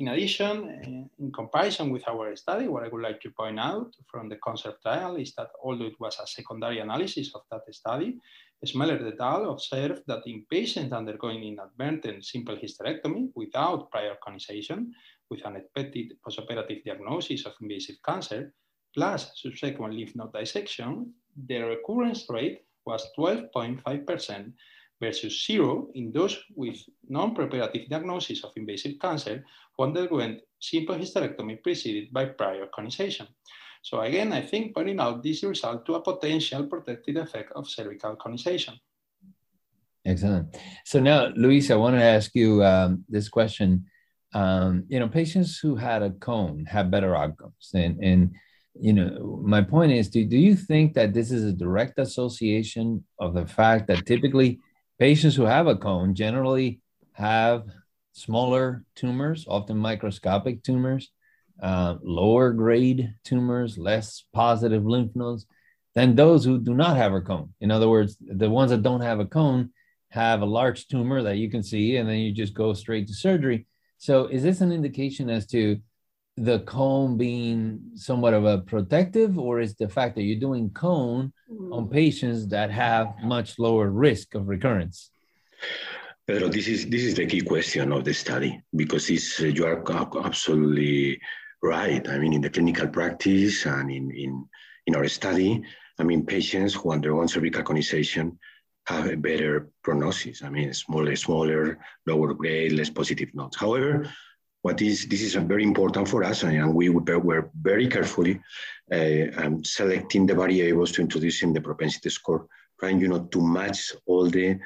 in 0.00 0.08
addition, 0.08 0.54
eh, 0.70 1.22
in 1.22 1.30
comparison 1.30 1.90
with 1.90 2.08
our 2.08 2.34
study, 2.34 2.66
what 2.68 2.84
I 2.84 2.88
would 2.88 3.02
like 3.02 3.20
to 3.20 3.30
point 3.30 3.60
out 3.60 3.94
from 4.10 4.30
the 4.30 4.36
ConCerv 4.36 4.80
trial 4.80 5.16
is 5.16 5.34
that 5.34 5.50
although 5.62 5.90
it 5.92 6.00
was 6.00 6.18
a 6.18 6.26
secondary 6.26 6.78
analysis 6.78 7.34
of 7.34 7.42
that 7.50 7.62
study, 7.74 8.18
Schmeler 8.66 9.00
et 9.06 9.20
al. 9.20 9.50
observed 9.50 10.02
that 10.06 10.26
in 10.26 10.44
patients 10.50 10.92
undergoing 10.92 11.42
inadvertent 11.42 12.24
simple 12.24 12.56
hysterectomy 12.56 13.30
without 13.34 13.90
prior 13.90 14.16
conization, 14.22 14.92
with 15.30 15.44
an 15.46 15.56
expected 15.56 16.18
postoperative 16.20 16.84
diagnosis 16.84 17.46
of 17.46 17.54
invasive 17.62 17.96
cancer, 18.04 18.52
plus 18.94 19.32
subsequent 19.36 19.94
lymph 19.94 20.14
node 20.14 20.32
dissection, 20.32 21.14
the 21.46 21.58
recurrence 21.58 22.26
rate 22.28 22.60
was 22.84 23.06
12.5% 23.16 24.52
versus 25.00 25.46
zero 25.46 25.88
in 25.94 26.12
those 26.12 26.36
with 26.54 26.76
non-preoperative 27.08 27.88
diagnosis 27.88 28.44
of 28.44 28.52
invasive 28.56 28.98
cancer 29.00 29.44
who 29.76 29.84
underwent 29.84 30.42
simple 30.58 30.96
hysterectomy 30.96 31.62
preceded 31.62 32.12
by 32.12 32.26
prior 32.26 32.66
conization. 32.74 33.26
So 33.82 34.00
again, 34.00 34.32
I 34.32 34.42
think 34.42 34.74
pointing 34.74 35.00
out 35.00 35.22
this 35.22 35.42
result 35.42 35.86
to 35.86 35.94
a 35.94 36.00
potential 36.00 36.66
protective 36.66 37.16
effect 37.16 37.52
of 37.52 37.68
cervical 37.68 38.16
conization. 38.16 38.74
Excellent. 40.04 40.56
So 40.84 41.00
now, 41.00 41.28
Luis, 41.36 41.70
I 41.70 41.76
want 41.76 41.96
to 41.96 42.02
ask 42.02 42.34
you 42.34 42.64
um, 42.64 43.04
this 43.08 43.28
question. 43.28 43.86
Um, 44.32 44.84
you 44.88 45.00
know, 45.00 45.08
patients 45.08 45.58
who 45.58 45.76
had 45.76 46.02
a 46.02 46.10
cone 46.10 46.64
have 46.66 46.90
better 46.90 47.16
outcomes. 47.16 47.70
And, 47.74 48.02
and 48.02 48.34
you 48.78 48.92
know, 48.92 49.40
my 49.44 49.62
point 49.62 49.92
is, 49.92 50.08
do, 50.08 50.24
do 50.24 50.38
you 50.38 50.54
think 50.54 50.94
that 50.94 51.12
this 51.12 51.30
is 51.30 51.44
a 51.44 51.52
direct 51.52 51.98
association 51.98 53.04
of 53.18 53.34
the 53.34 53.46
fact 53.46 53.88
that 53.88 54.06
typically 54.06 54.60
Patients 55.00 55.34
who 55.34 55.44
have 55.44 55.66
a 55.66 55.76
cone 55.76 56.14
generally 56.14 56.82
have 57.12 57.64
smaller 58.12 58.84
tumors, 58.94 59.46
often 59.48 59.78
microscopic 59.78 60.62
tumors, 60.62 61.10
uh, 61.62 61.96
lower 62.02 62.52
grade 62.52 63.14
tumors, 63.24 63.78
less 63.78 64.24
positive 64.32 64.84
lymph 64.84 65.14
nodes 65.14 65.46
than 65.94 66.14
those 66.14 66.44
who 66.44 66.58
do 66.58 66.74
not 66.74 66.96
have 66.96 67.12
a 67.12 67.20
cone. 67.20 67.52
In 67.60 67.70
other 67.70 67.88
words, 67.88 68.16
the 68.20 68.48
ones 68.48 68.70
that 68.70 68.82
don't 68.82 69.00
have 69.00 69.20
a 69.20 69.26
cone 69.26 69.70
have 70.10 70.42
a 70.42 70.46
large 70.46 70.88
tumor 70.88 71.22
that 71.22 71.36
you 71.36 71.50
can 71.50 71.62
see, 71.62 71.96
and 71.96 72.08
then 72.08 72.18
you 72.18 72.32
just 72.32 72.54
go 72.54 72.72
straight 72.72 73.06
to 73.08 73.14
surgery. 73.14 73.66
So, 73.98 74.26
is 74.26 74.42
this 74.42 74.60
an 74.60 74.72
indication 74.72 75.28
as 75.28 75.46
to 75.48 75.80
the 76.36 76.60
cone 76.60 77.16
being 77.16 77.80
somewhat 77.94 78.34
of 78.34 78.44
a 78.44 78.58
protective, 78.58 79.38
or 79.38 79.60
is 79.60 79.74
the 79.74 79.88
fact 79.88 80.14
that 80.14 80.22
you're 80.22 80.40
doing 80.40 80.70
cone 80.70 81.32
on 81.70 81.86
mm. 81.86 81.92
patients 81.92 82.48
that 82.48 82.70
have 82.70 83.14
much 83.22 83.58
lower 83.58 83.90
risk 83.90 84.34
of 84.34 84.48
recurrence? 84.48 85.10
Pedro, 86.26 86.48
this 86.48 86.68
is 86.68 86.88
this 86.88 87.02
is 87.02 87.14
the 87.14 87.26
key 87.26 87.40
question 87.40 87.92
of 87.92 88.04
the 88.04 88.14
study 88.14 88.62
because 88.74 89.10
it's, 89.10 89.40
uh, 89.40 89.46
you 89.46 89.66
are 89.66 89.82
absolutely 90.24 91.20
right. 91.62 92.06
I 92.08 92.18
mean, 92.18 92.32
in 92.32 92.40
the 92.40 92.50
clinical 92.50 92.88
practice 92.88 93.66
and 93.66 93.90
in, 93.90 94.10
in, 94.10 94.46
in 94.86 94.94
our 94.94 95.08
study, 95.08 95.62
I 95.98 96.02
mean, 96.02 96.24
patients 96.24 96.74
who 96.74 96.92
undergo 96.92 97.26
cervical 97.26 97.62
conization 97.62 98.38
have 98.86 99.06
a 99.06 99.16
better 99.16 99.70
prognosis. 99.82 100.42
I 100.42 100.50
mean, 100.50 100.72
smaller, 100.72 101.14
smaller, 101.16 101.78
lower 102.06 102.34
grade, 102.34 102.72
less 102.72 102.90
positive 102.90 103.34
nodes. 103.34 103.56
However, 103.56 104.10
what 104.62 104.82
is 104.82 105.06
this 105.06 105.22
is 105.22 105.34
very 105.34 105.64
important 105.64 106.08
for 106.08 106.22
us, 106.22 106.42
and 106.42 106.74
we 106.74 106.88
were 106.90 107.50
very 107.54 107.88
carefully 107.88 108.40
uh, 108.92 109.26
um, 109.36 109.64
selecting 109.64 110.26
the 110.26 110.34
variables 110.34 110.92
to 110.92 111.00
introduce 111.00 111.42
in 111.42 111.52
the 111.52 111.60
propensity 111.60 112.10
score, 112.10 112.46
trying 112.78 113.00
you 113.00 113.08
know 113.08 113.24
to 113.24 113.40
match 113.40 113.92
all 114.06 114.28
the, 114.28 114.58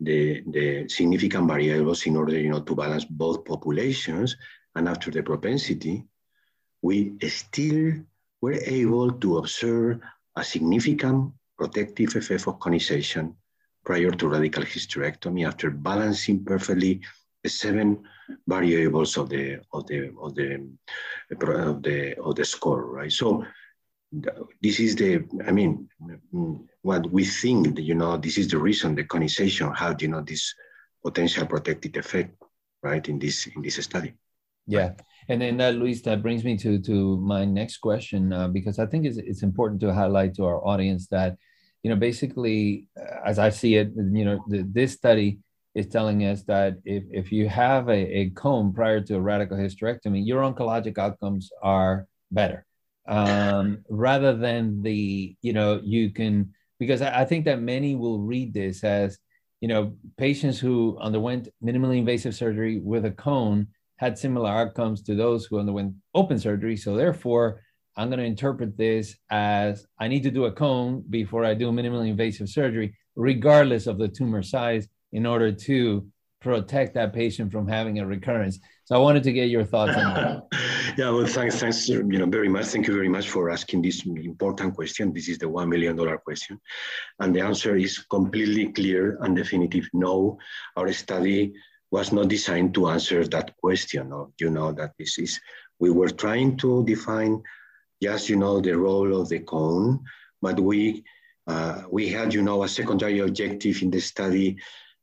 the 0.00 0.42
the 0.46 0.88
significant 0.88 1.48
variables 1.48 2.06
in 2.06 2.16
order 2.16 2.38
you 2.38 2.50
know 2.50 2.62
to 2.62 2.74
balance 2.74 3.04
both 3.04 3.44
populations. 3.44 4.36
And 4.74 4.88
after 4.88 5.10
the 5.10 5.22
propensity, 5.22 6.06
we 6.82 7.14
still 7.28 7.94
were 8.40 8.58
able 8.66 9.12
to 9.12 9.38
observe 9.38 10.00
a 10.36 10.44
significant 10.44 11.32
protective 11.56 12.16
effect 12.16 12.46
of 12.48 12.58
conization 12.58 13.36
prior 13.84 14.10
to 14.10 14.28
radical 14.28 14.64
hysterectomy 14.64 15.46
after 15.46 15.70
balancing 15.70 16.44
perfectly 16.44 17.00
the 17.42 17.48
seven 17.48 18.02
variables 18.46 19.16
of 19.16 19.28
the 19.28 19.60
of 19.72 19.86
the 19.86 20.12
of 20.20 20.34
the 20.34 20.68
of 21.30 21.82
the 21.82 22.18
of 22.20 22.34
the 22.36 22.44
score, 22.44 22.86
right? 22.86 23.12
So 23.12 23.44
this 24.60 24.78
is 24.78 24.94
the 24.96 25.24
I 25.46 25.52
mean 25.52 25.88
what 26.82 27.10
we 27.10 27.24
think 27.24 27.78
you 27.78 27.94
know 27.94 28.16
this 28.16 28.38
is 28.38 28.48
the 28.48 28.58
reason 28.58 28.94
the 28.94 29.04
conization 29.04 29.72
had 29.74 30.02
you 30.02 30.08
know 30.08 30.22
this 30.22 30.54
potential 31.02 31.46
protective 31.46 31.96
effect 31.96 32.34
right 32.82 33.08
in 33.08 33.18
this 33.18 33.46
in 33.46 33.62
this 33.62 33.76
study. 33.76 34.14
Yeah, 34.66 34.92
and 35.28 35.40
then 35.40 35.56
that 35.58 35.74
Luis, 35.74 36.02
that 36.02 36.22
brings 36.22 36.44
me 36.44 36.56
to 36.58 36.80
to 36.80 37.16
my 37.18 37.44
next 37.44 37.78
question 37.78 38.32
uh, 38.32 38.48
because 38.48 38.78
I 38.78 38.86
think 38.86 39.06
it's 39.06 39.18
it's 39.18 39.42
important 39.42 39.80
to 39.80 39.92
highlight 39.92 40.34
to 40.34 40.44
our 40.44 40.64
audience 40.66 41.08
that 41.08 41.36
you 41.82 41.90
know 41.90 41.96
basically 41.96 42.86
uh, 42.98 43.26
as 43.26 43.38
I 43.38 43.50
see 43.50 43.74
it, 43.74 43.90
you 43.96 44.24
know 44.24 44.44
the, 44.48 44.62
this 44.62 44.92
study 44.92 45.40
is 45.74 45.88
telling 45.88 46.24
us 46.24 46.42
that 46.44 46.74
if, 46.84 47.04
if 47.10 47.32
you 47.32 47.48
have 47.48 47.88
a, 47.88 48.18
a 48.18 48.30
cone 48.30 48.72
prior 48.72 49.00
to 49.00 49.16
a 49.16 49.20
radical 49.20 49.56
hysterectomy, 49.56 50.26
your 50.26 50.42
oncologic 50.42 50.98
outcomes 50.98 51.50
are 51.62 52.06
better. 52.30 52.66
Um, 53.08 53.84
rather 53.88 54.36
than 54.36 54.82
the, 54.82 55.36
you 55.40 55.52
know, 55.52 55.80
you 55.82 56.10
can, 56.10 56.52
because 56.78 57.02
I, 57.02 57.22
I 57.22 57.24
think 57.24 57.46
that 57.46 57.60
many 57.60 57.96
will 57.96 58.20
read 58.20 58.52
this 58.52 58.84
as, 58.84 59.18
you 59.60 59.68
know, 59.68 59.96
patients 60.18 60.58
who 60.58 60.98
underwent 61.00 61.48
minimally 61.64 61.98
invasive 61.98 62.34
surgery 62.34 62.78
with 62.78 63.04
a 63.04 63.10
cone 63.10 63.68
had 64.02 64.18
similar 64.18 64.50
outcomes 64.50 65.00
to 65.00 65.14
those 65.14 65.46
who 65.46 65.60
underwent 65.60 65.94
open 66.12 66.36
surgery. 66.36 66.76
So 66.76 66.96
therefore, 66.96 67.62
I'm 67.96 68.08
going 68.08 68.18
to 68.18 68.24
interpret 68.24 68.76
this 68.76 69.14
as 69.30 69.86
I 69.96 70.08
need 70.08 70.24
to 70.24 70.30
do 70.32 70.46
a 70.46 70.52
cone 70.52 71.04
before 71.08 71.44
I 71.44 71.54
do 71.54 71.70
minimally 71.70 72.08
invasive 72.08 72.48
surgery, 72.48 72.96
regardless 73.14 73.86
of 73.86 73.98
the 73.98 74.08
tumor 74.08 74.42
size 74.42 74.88
in 75.12 75.24
order 75.24 75.52
to 75.68 76.04
protect 76.40 76.94
that 76.94 77.12
patient 77.12 77.52
from 77.52 77.68
having 77.68 78.00
a 78.00 78.04
recurrence. 78.04 78.58
So 78.86 78.96
I 78.96 78.98
wanted 78.98 79.22
to 79.22 79.32
get 79.32 79.50
your 79.50 79.64
thoughts 79.64 79.96
on 79.96 80.14
that. 80.14 80.42
yeah, 80.98 81.10
well, 81.10 81.26
thanks, 81.26 81.60
thanks, 81.60 81.88
you 81.88 82.02
know, 82.02 82.26
very 82.26 82.48
much. 82.48 82.66
Thank 82.66 82.88
you 82.88 82.94
very 82.94 83.08
much 83.08 83.30
for 83.30 83.50
asking 83.50 83.82
this 83.82 84.04
important 84.04 84.74
question. 84.74 85.12
This 85.12 85.28
is 85.28 85.38
the 85.38 85.48
one 85.48 85.68
million 85.68 85.94
dollar 85.94 86.18
question, 86.18 86.58
and 87.20 87.32
the 87.32 87.42
answer 87.42 87.76
is 87.76 87.98
completely 88.16 88.72
clear 88.72 89.18
and 89.20 89.36
definitive. 89.36 89.88
No, 89.92 90.38
our 90.76 90.92
study 90.92 91.52
was 91.92 92.10
not 92.10 92.26
designed 92.26 92.74
to 92.74 92.88
answer 92.88 93.24
that 93.28 93.56
question. 93.58 94.12
Of 94.12 94.32
you 94.40 94.50
know 94.50 94.72
that 94.72 94.94
this 94.98 95.18
is 95.18 95.40
we 95.78 95.90
were 95.90 96.10
trying 96.10 96.56
to 96.58 96.84
define 96.84 97.42
just 98.02 98.28
you 98.28 98.36
know 98.36 98.60
the 98.60 98.76
role 98.76 99.20
of 99.20 99.28
the 99.28 99.38
cone, 99.38 100.00
but 100.40 100.58
we 100.58 101.04
uh, 101.46 101.82
we 101.88 102.08
had 102.08 102.34
you 102.34 102.42
know 102.42 102.64
a 102.64 102.68
secondary 102.68 103.20
objective 103.20 103.80
in 103.82 103.90
the 103.92 104.00
study 104.00 104.58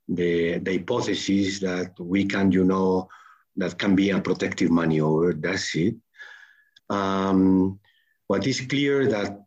the, 0.09 0.57
the 0.57 0.77
hypothesis 0.77 1.59
that 1.59 1.93
we 1.99 2.25
can, 2.25 2.51
you 2.51 2.63
know, 2.63 3.07
that 3.55 3.77
can 3.77 3.95
be 3.95 4.09
a 4.09 4.19
protective 4.19 4.71
maneuver. 4.71 5.33
That's 5.33 5.75
it. 5.75 5.95
Um, 6.89 7.79
what 8.27 8.45
is 8.47 8.61
clear 8.61 9.07
that 9.07 9.45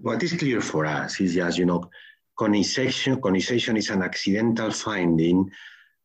what 0.00 0.22
is 0.22 0.32
clear 0.34 0.60
for 0.60 0.86
us 0.86 1.20
is 1.20 1.34
just, 1.34 1.58
you 1.58 1.66
know, 1.66 1.90
conization, 2.38 3.20
conization 3.20 3.76
is 3.76 3.90
an 3.90 4.02
accidental 4.02 4.70
finding, 4.70 5.50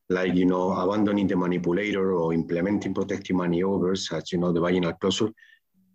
like, 0.10 0.36
you 0.36 0.46
know, 0.46 0.72
abandoning 0.72 1.28
the 1.28 1.36
manipulator 1.36 2.14
or 2.14 2.34
implementing 2.34 2.94
protective 2.94 3.36
maneuvers, 3.36 4.08
such, 4.08 4.32
you 4.32 4.38
know, 4.38 4.52
the 4.52 4.62
vaginal 4.62 4.94
closure, 4.94 5.32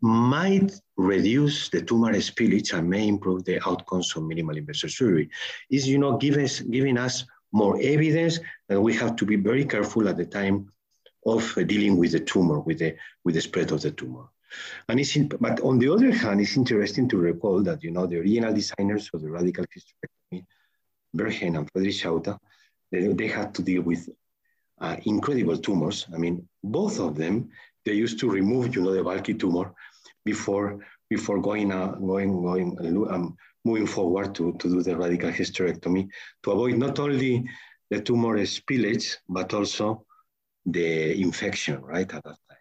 might 0.02 0.72
reduce 0.96 1.68
the 1.68 1.82
tumor 1.82 2.12
spillage 2.14 2.72
and 2.72 2.88
may 2.88 3.06
improve 3.06 3.44
the 3.44 3.60
outcomes 3.68 4.16
of 4.16 4.22
minimal 4.24 4.56
invasive 4.56 4.90
surgery. 4.90 5.30
Is, 5.70 5.86
you 5.86 5.98
know, 5.98 6.16
giving, 6.16 6.48
giving 6.70 6.98
us 6.98 7.24
more 7.52 7.78
evidence 7.80 8.40
that 8.68 8.80
we 8.80 8.94
have 8.94 9.16
to 9.16 9.26
be 9.26 9.36
very 9.36 9.64
careful 9.64 10.08
at 10.08 10.16
the 10.16 10.26
time 10.26 10.70
of 11.26 11.56
uh, 11.56 11.62
dealing 11.62 11.96
with 11.96 12.12
the 12.12 12.20
tumor, 12.20 12.60
with 12.60 12.78
the, 12.78 12.96
with 13.24 13.34
the 13.34 13.40
spread 13.40 13.70
of 13.72 13.82
the 13.82 13.90
tumor. 13.90 14.24
And 14.88 14.98
it's 14.98 15.14
in, 15.16 15.28
but 15.28 15.60
on 15.60 15.78
the 15.78 15.92
other 15.92 16.10
hand, 16.10 16.40
it's 16.40 16.56
interesting 16.56 17.08
to 17.10 17.16
recall 17.16 17.62
that, 17.62 17.84
you 17.84 17.90
know, 17.90 18.06
the 18.06 18.18
original 18.18 18.54
designers 18.54 19.10
of 19.14 19.22
the 19.22 19.30
radical 19.30 19.64
hysterectomy, 19.64 20.44
Wertheim 21.14 21.58
and 21.58 21.70
Friedrich 21.70 21.94
Schauta, 21.94 22.38
they, 22.90 23.06
they 23.08 23.28
had 23.28 23.54
to 23.54 23.62
deal 23.62 23.82
with 23.82 24.08
uh, 24.80 24.96
incredible 25.04 25.56
tumors. 25.56 26.06
I 26.14 26.18
mean, 26.18 26.48
both 26.62 27.00
of 27.00 27.16
them, 27.16 27.50
they 27.84 27.92
used 27.92 28.18
to 28.20 28.30
remove, 28.30 28.74
you 28.74 28.82
know, 28.82 28.92
the 28.92 29.02
bulky 29.02 29.34
tumor 29.34 29.74
before 30.24 30.84
before 31.08 31.40
going 31.40 31.72
uh, 31.72 31.92
going 31.92 32.42
going 32.42 32.78
um, 33.10 33.36
moving 33.64 33.86
forward 33.86 34.34
to, 34.34 34.52
to 34.58 34.68
do 34.68 34.82
the 34.82 34.96
radical 34.96 35.30
hysterectomy 35.30 36.08
to 36.42 36.50
avoid 36.52 36.78
not 36.78 36.98
only 36.98 37.44
the 37.90 38.00
tumor 38.00 38.38
spillage, 38.38 39.16
but 39.28 39.52
also 39.52 40.04
the 40.66 41.20
infection, 41.20 41.80
right, 41.82 42.12
at 42.14 42.22
that 42.22 42.38
time. 42.48 42.58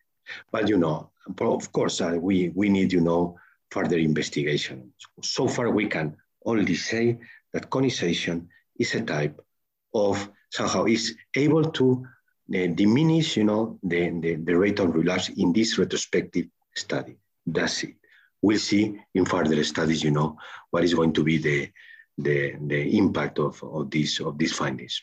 But, 0.51 0.67
you 0.67 0.77
know, 0.77 1.11
of 1.39 1.71
course, 1.71 2.01
uh, 2.01 2.17
we, 2.19 2.49
we 2.49 2.69
need, 2.69 2.91
you 2.91 3.01
know, 3.01 3.37
further 3.71 3.97
investigation. 3.97 4.91
So 5.21 5.47
far, 5.47 5.69
we 5.69 5.87
can 5.87 6.17
only 6.45 6.75
say 6.75 7.19
that 7.53 7.69
conization 7.69 8.49
is 8.77 8.95
a 8.95 9.01
type 9.01 9.39
of, 9.93 10.29
somehow 10.51 10.85
is 10.85 11.15
able 11.35 11.63
to 11.71 12.05
uh, 12.55 12.67
diminish, 12.67 13.37
you 13.37 13.43
know, 13.43 13.79
the, 13.83 14.09
the, 14.19 14.35
the 14.35 14.57
rate 14.57 14.79
of 14.79 14.95
relapse 14.95 15.29
in 15.29 15.53
this 15.53 15.77
retrospective 15.77 16.47
study. 16.75 17.17
That's 17.45 17.83
it. 17.83 17.95
We'll 18.41 18.59
see 18.59 18.99
in 19.13 19.25
further 19.25 19.63
studies, 19.63 20.03
you 20.03 20.11
know, 20.11 20.37
what 20.71 20.83
is 20.83 20.93
going 20.93 21.13
to 21.13 21.23
be 21.23 21.37
the, 21.37 21.69
the, 22.17 22.55
the 22.59 22.97
impact 22.97 23.39
of, 23.39 23.61
of, 23.63 23.91
these, 23.91 24.19
of 24.19 24.37
these 24.37 24.53
findings. 24.53 25.01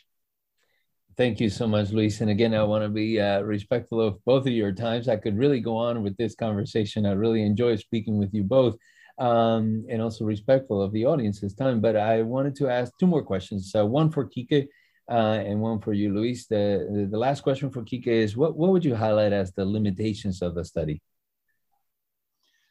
Thank 1.15 1.39
you 1.39 1.49
so 1.49 1.67
much, 1.67 1.89
Luis. 1.91 2.21
And 2.21 2.29
again, 2.29 2.53
I 2.53 2.63
want 2.63 2.83
to 2.83 2.89
be 2.89 3.19
uh, 3.19 3.41
respectful 3.41 4.01
of 4.01 4.23
both 4.23 4.45
of 4.45 4.53
your 4.53 4.71
times. 4.71 5.07
I 5.07 5.15
could 5.15 5.35
really 5.37 5.59
go 5.59 5.75
on 5.75 6.03
with 6.03 6.15
this 6.17 6.35
conversation. 6.35 7.07
I 7.07 7.13
really 7.13 7.41
enjoy 7.41 7.75
speaking 7.77 8.19
with 8.19 8.33
you 8.33 8.43
both 8.43 8.77
um, 9.19 9.85
and 9.89 10.01
also 10.01 10.25
respectful 10.25 10.81
of 10.81 10.91
the 10.91 11.05
audience's 11.05 11.53
time. 11.53 11.81
But 11.81 11.95
I 11.95 12.21
wanted 12.21 12.55
to 12.57 12.69
ask 12.69 12.91
two 12.99 13.07
more 13.07 13.23
questions. 13.23 13.71
One 13.73 14.11
for 14.11 14.25
Kike 14.25 14.67
uh, 15.09 15.39
and 15.45 15.61
one 15.61 15.79
for 15.79 15.93
you, 15.93 16.13
Luis. 16.13 16.47
The, 16.47 17.07
the, 17.09 17.17
last 17.17 17.41
question 17.41 17.69
for 17.69 17.81
Kike 17.81 18.07
is 18.07 18.35
what, 18.35 18.57
what 18.57 18.71
would 18.71 18.83
you 18.83 18.95
highlight 18.95 19.33
as 19.33 19.51
the 19.53 19.65
limitations 19.65 20.41
of 20.41 20.55
the 20.55 20.65
study? 20.65 21.01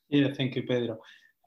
Yeah, 0.08 0.32
thank 0.36 0.54
you, 0.54 0.62
Pedro. 0.62 0.98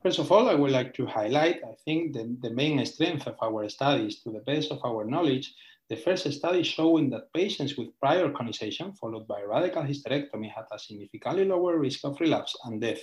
First 0.01 0.19
of 0.19 0.31
all, 0.31 0.49
I 0.49 0.55
would 0.55 0.71
like 0.71 0.93
to 0.95 1.05
highlight, 1.05 1.61
I 1.63 1.75
think, 1.85 2.13
the, 2.13 2.35
the 2.41 2.49
main 2.49 2.83
strength 2.85 3.27
of 3.27 3.35
our 3.41 3.67
studies. 3.69 4.21
To 4.23 4.31
the 4.31 4.39
best 4.39 4.71
of 4.71 4.79
our 4.83 5.05
knowledge, 5.05 5.53
the 5.89 5.97
first 5.97 6.31
study 6.31 6.63
showing 6.63 7.09
that 7.09 7.33
patients 7.33 7.77
with 7.77 7.99
prior 7.99 8.29
conization 8.31 8.93
followed 8.93 9.27
by 9.27 9.41
radical 9.41 9.83
hysterectomy 9.83 10.51
had 10.53 10.65
a 10.71 10.79
significantly 10.79 11.45
lower 11.45 11.77
risk 11.77 12.05
of 12.05 12.19
relapse 12.19 12.55
and 12.63 12.79
death. 12.79 13.01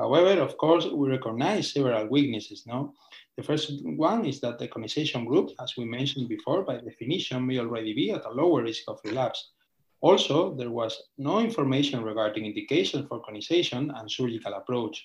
However, 0.00 0.40
of 0.40 0.56
course, 0.56 0.86
we 0.86 1.10
recognize 1.10 1.72
several 1.72 2.06
weaknesses. 2.08 2.66
No, 2.66 2.94
the 3.36 3.42
first 3.42 3.66
one 3.84 4.24
is 4.24 4.40
that 4.40 4.58
the 4.58 4.66
conization 4.66 5.26
group, 5.26 5.50
as 5.62 5.74
we 5.76 5.84
mentioned 5.84 6.26
before, 6.26 6.62
by 6.62 6.78
definition, 6.78 7.46
may 7.46 7.58
already 7.58 7.92
be 7.92 8.10
at 8.10 8.24
a 8.24 8.30
lower 8.30 8.62
risk 8.62 8.84
of 8.88 8.98
relapse. 9.04 9.50
Also, 10.00 10.54
there 10.54 10.70
was 10.70 11.02
no 11.18 11.40
information 11.40 12.02
regarding 12.02 12.46
indications 12.46 13.06
for 13.08 13.20
conization 13.20 13.92
and 13.94 14.10
surgical 14.10 14.54
approach. 14.54 15.04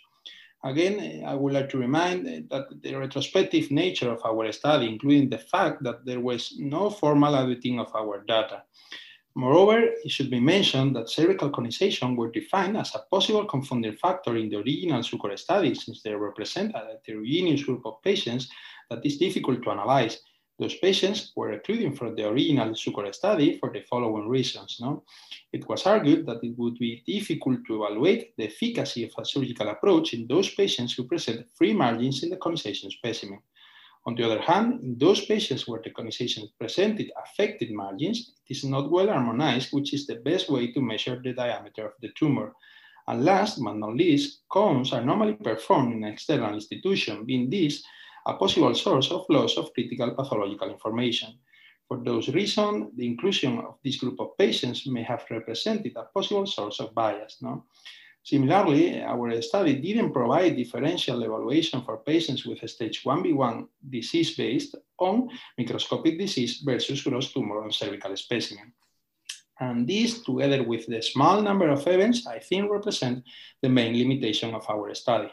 Again, 0.63 1.25
I 1.27 1.36
would 1.36 1.51
like 1.51 1.69
to 1.71 1.77
remind 1.77 2.49
that 2.49 2.65
the 2.81 2.95
retrospective 2.95 3.71
nature 3.71 4.10
of 4.10 4.21
our 4.25 4.49
study, 4.53 4.88
including 4.88 5.29
the 5.29 5.43
fact 5.53 5.84
that 5.84 6.05
there 6.05 6.21
was 6.21 6.55
no 6.58 6.89
formal 6.89 7.36
auditing 7.36 7.79
of 7.81 7.93
our 7.93 8.23
data. 8.25 8.63
Moreover, 9.36 9.80
it 9.80 10.10
should 10.10 10.30
be 10.30 10.39
mentioned 10.39 10.95
that 10.95 11.10
cervical 11.10 11.50
conization 11.50 12.15
were 12.15 12.32
defined 12.32 12.78
as 12.78 12.95
a 12.95 13.04
possible 13.12 13.45
confounding 13.45 13.98
factor 13.98 14.38
in 14.38 14.50
the 14.50 14.58
original 14.58 15.04
SUCCOR 15.04 15.38
study 15.38 15.76
since 15.76 16.02
they 16.02 16.15
represent 16.15 16.74
a 16.74 16.98
heterogeneous 17.06 17.63
group 17.63 17.86
of 17.86 18.02
patients 18.02 18.48
that 18.89 19.06
is 19.06 19.17
difficult 19.17 19.62
to 19.63 19.71
analyze 19.71 20.21
those 20.58 20.76
patients 20.76 21.34
were 21.36 21.52
excluded 21.52 21.98
from 21.98 22.15
the 22.15 22.28
original 22.28 22.74
SUCCOR 22.74 23.13
study 23.13 23.58
for 23.58 23.74
the 23.74 23.82
following 23.82 24.30
reasons. 24.30 24.78
No? 24.80 25.04
It 25.52 25.67
was 25.67 25.86
argued 25.86 26.26
that 26.28 26.43
it 26.43 26.58
would 26.58 26.80
be 26.80 27.04
difficult 27.06 27.65
to 27.67 27.84
evaluate 27.84 28.36
the 28.38 28.45
efficacy 28.45 29.04
of 29.04 29.12
a 29.17 29.26
surgical 29.26 29.67
approach 29.67 30.13
in 30.13 30.28
those 30.28 30.50
patients 30.50 30.93
who 30.93 31.04
present 31.04 31.45
free 31.56 31.74
margins 31.74 32.24
in 32.24 32.30
the 32.30 32.38
conization 32.38 32.89
specimen. 32.89 33.39
On 34.08 34.13
the 34.13 34.24
other 34.24 34.41
hand, 34.41 34.84
in 34.84 34.98
those 35.00 35.26
patients 35.26 35.68
where 35.68 35.82
the 35.84 35.89
conization 35.89 36.48
presented 36.60 37.12
affected 37.24 37.72
margins, 37.72 38.34
it 38.48 38.54
is 38.56 38.63
not 38.63 38.91
well 38.91 39.08
harmonized, 39.08 39.70
which 39.74 39.94
is 39.94 40.06
the 40.06 40.18
best 40.18 40.50
way 40.50 40.72
to 40.72 40.82
measure 40.82 41.20
the 41.24 41.34
diameter 41.34 41.88
of 41.88 41.94
the 42.02 42.10
tumor. 42.15 42.54
And 43.08 43.26
last 43.26 43.62
but 43.63 43.78
not 43.78 43.96
least, 43.96 44.41
cones 44.50 44.94
are 44.94 45.04
normally 45.04 45.34
performed 45.34 45.94
in 45.94 46.04
an 46.04 46.13
external 46.13 46.54
institution, 46.54 47.26
being 47.26 47.50
this 47.50 47.84
a 48.28 48.34
possible 48.36 48.74
source 48.76 49.12
of 49.12 49.26
loss 49.30 49.58
of 49.58 49.74
critical 49.74 50.12
pathological 50.15 50.70
information. 50.70 51.38
For 51.88 52.04
those 52.04 52.30
reasons, 52.30 52.91
the 52.96 53.06
inclusion 53.06 53.60
of 53.60 53.78
this 53.84 53.98
group 53.98 54.20
of 54.20 54.38
patients 54.38 54.88
may 54.88 55.04
have 55.04 55.26
represented 55.30 55.94
a 55.96 56.06
possible 56.13 56.48
source 56.48 56.80
of 56.80 56.94
bias. 56.96 57.38
No? 57.41 57.65
Similarly, 58.26 59.04
our 59.04 59.40
study 59.44 59.76
didn't 59.76 60.12
provide 60.12 60.56
differential 60.56 61.22
evaluation 61.22 61.84
for 61.84 61.98
patients 61.98 62.44
with 62.44 62.68
stage 62.68 63.04
1B1 63.04 63.68
disease 63.88 64.36
based 64.36 64.76
on 64.98 65.30
microscopic 65.60 66.18
disease 66.18 66.64
versus 66.66 67.04
gross 67.04 67.32
tumor 67.32 67.64
on 67.64 67.72
cervical 67.72 68.18
specimen. 68.18 68.74
And 69.60 69.88
this, 69.88 70.24
together 70.24 70.64
with 70.64 70.88
the 70.88 71.04
small 71.04 71.40
number 71.44 71.70
of 71.70 71.86
events, 71.86 72.26
I 72.26 72.40
think 72.40 72.72
represent 72.72 73.24
the 73.62 73.70
main 73.70 73.94
limitation 73.96 74.56
of 74.56 74.68
our 74.72 74.92
study. 74.96 75.32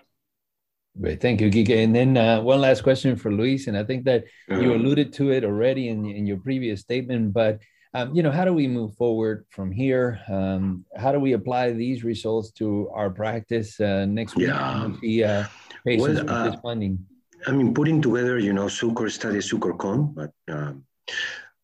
Great, 1.01 1.23
thank 1.23 1.41
you, 1.41 1.51
Kike. 1.51 1.83
And 1.83 1.97
then 1.97 2.19
uh, 2.19 2.43
one 2.43 2.61
last 2.61 2.83
question 2.83 3.17
for 3.17 3.33
Luis, 3.33 3.69
and 3.69 3.79
I 3.79 3.85
think 3.85 4.05
that 4.05 4.25
you 4.51 4.57
uh-huh. 4.57 4.75
alluded 4.75 5.15
to 5.15 5.31
it 5.31 5.45
already 5.45 5.89
in, 5.89 6.05
in 6.05 6.27
your 6.27 6.37
previous 6.37 6.83
statement, 6.83 7.33
but 7.33 7.63
um, 7.95 8.15
you 8.15 8.23
know, 8.23 8.31
how 8.31 8.45
do 8.45 8.53
we 8.53 8.67
move 8.67 8.95
forward 8.97 9.45
from 9.51 9.71
here? 9.71 10.21
Um, 10.29 10.85
how 10.97 11.13
do 11.13 11.21
we 11.21 11.35
apply 11.35 11.73
these 11.73 12.05
results 12.05 12.51
to 12.53 12.89
our 12.95 13.11
practice 13.11 13.79
uh, 13.81 14.07
next 14.07 14.35
week? 14.37 14.49
Yeah. 14.49 14.91
The 15.03 15.25
uh, 15.25 15.45
patients 15.85 16.25
well, 16.25 16.31
uh, 16.31 16.45
with 16.45 16.53
this 16.53 16.61
finding. 16.63 16.99
I 17.47 17.53
mean, 17.53 17.75
putting 17.75 18.01
together, 18.01 18.39
you 18.39 18.53
know, 18.53 18.67
SUCCOR 18.67 19.11
study, 19.11 19.41
SUCCOR-CON, 19.41 20.15
but 20.15 20.31
um, 20.49 20.85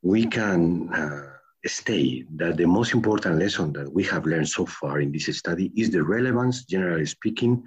we 0.03 0.27
can 0.27 0.93
uh, 0.93 1.31
state 1.67 2.27
that 2.37 2.57
the 2.57 2.67
most 2.67 2.93
important 2.93 3.39
lesson 3.39 3.73
that 3.73 3.91
we 3.91 4.03
have 4.05 4.27
learned 4.27 4.49
so 4.49 4.67
far 4.67 5.01
in 5.01 5.13
this 5.13 5.35
study 5.39 5.73
is 5.77 5.91
the 5.91 6.03
relevance, 6.03 6.65
generally 6.65 7.07
speaking, 7.07 7.63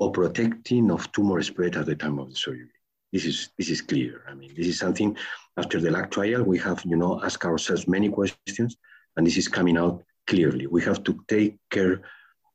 of 0.00 0.12
protecting 0.12 0.90
of 0.90 1.10
tumor 1.12 1.42
spread 1.42 1.76
at 1.76 1.86
the 1.86 1.94
time 1.94 2.18
of 2.18 2.30
the 2.30 2.36
surgery. 2.36 2.68
This 3.12 3.24
is 3.24 3.50
this 3.58 3.70
is 3.70 3.80
clear. 3.82 4.22
I 4.28 4.34
mean, 4.34 4.52
this 4.56 4.66
is 4.66 4.78
something 4.78 5.16
after 5.56 5.80
the 5.80 5.90
LACC 5.90 6.10
trial 6.10 6.42
we 6.44 6.58
have, 6.58 6.82
you 6.84 6.96
know, 6.96 7.20
asked 7.22 7.44
ourselves 7.44 7.88
many 7.88 8.08
questions, 8.08 8.76
and 9.16 9.26
this 9.26 9.36
is 9.36 9.48
coming 9.48 9.76
out 9.76 10.02
clearly. 10.26 10.66
We 10.66 10.82
have 10.82 11.02
to 11.04 11.12
take 11.26 11.58
care, 11.70 12.02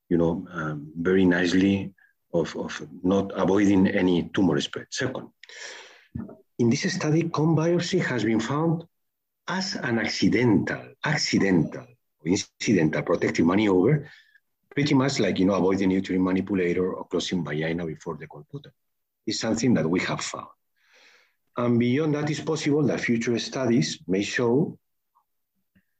you 0.10 0.18
know, 0.18 0.48
um, 0.52 0.92
very 0.96 1.26
nicely 1.26 1.94
of, 2.34 2.56
of 2.56 2.82
not 3.04 3.32
avoiding 3.36 3.88
any 3.88 4.30
tumor 4.34 4.60
spread. 4.62 4.88
Second, 4.92 5.30
in 6.60 6.70
this 6.70 6.94
study, 6.94 7.24
cone 7.30 7.56
biopsy 7.56 8.00
has 8.04 8.24
been 8.24 8.40
found 8.40 8.86
as 9.48 9.76
an 9.76 10.00
accidental, 10.00 10.84
accidental, 11.04 11.86
incidental 12.26 13.04
protective 13.04 13.46
maneuver 13.46 14.10
pretty 14.76 14.94
much 14.94 15.20
like, 15.20 15.40
you 15.40 15.46
know, 15.46 15.54
avoiding 15.54 15.90
uterine 15.90 16.24
manipulator 16.24 16.94
or 16.94 17.06
closing 17.06 17.44
vagina 17.44 17.86
before 17.86 18.18
the 18.18 18.28
colpotomy. 18.28 18.72
It's 19.26 19.40
something 19.40 19.74
that 19.74 19.90
we 19.90 20.00
have 20.02 20.22
found. 20.22 20.48
And 21.58 21.80
beyond 21.80 22.16
that, 22.16 22.30
it's 22.30 22.42
possible 22.42 22.84
that 22.84 23.00
future 23.00 23.38
studies 23.40 24.00
may 24.08 24.24
show, 24.24 24.78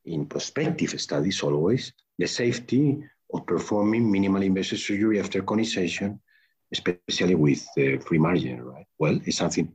in 0.06 0.26
prospective 0.26 1.00
studies 1.00 1.42
always, 1.42 1.94
the 2.18 2.28
safety 2.28 3.04
of 3.34 3.46
performing 3.46 4.12
minimal 4.12 4.42
invasive 4.42 4.80
surgery 4.80 5.20
after 5.20 5.42
conization, 5.42 6.20
especially 6.72 7.36
with 7.36 7.66
the 7.76 7.98
free 7.98 8.20
margin, 8.20 8.62
right? 8.62 8.86
Well, 9.00 9.20
it's 9.26 9.38
something 9.38 9.72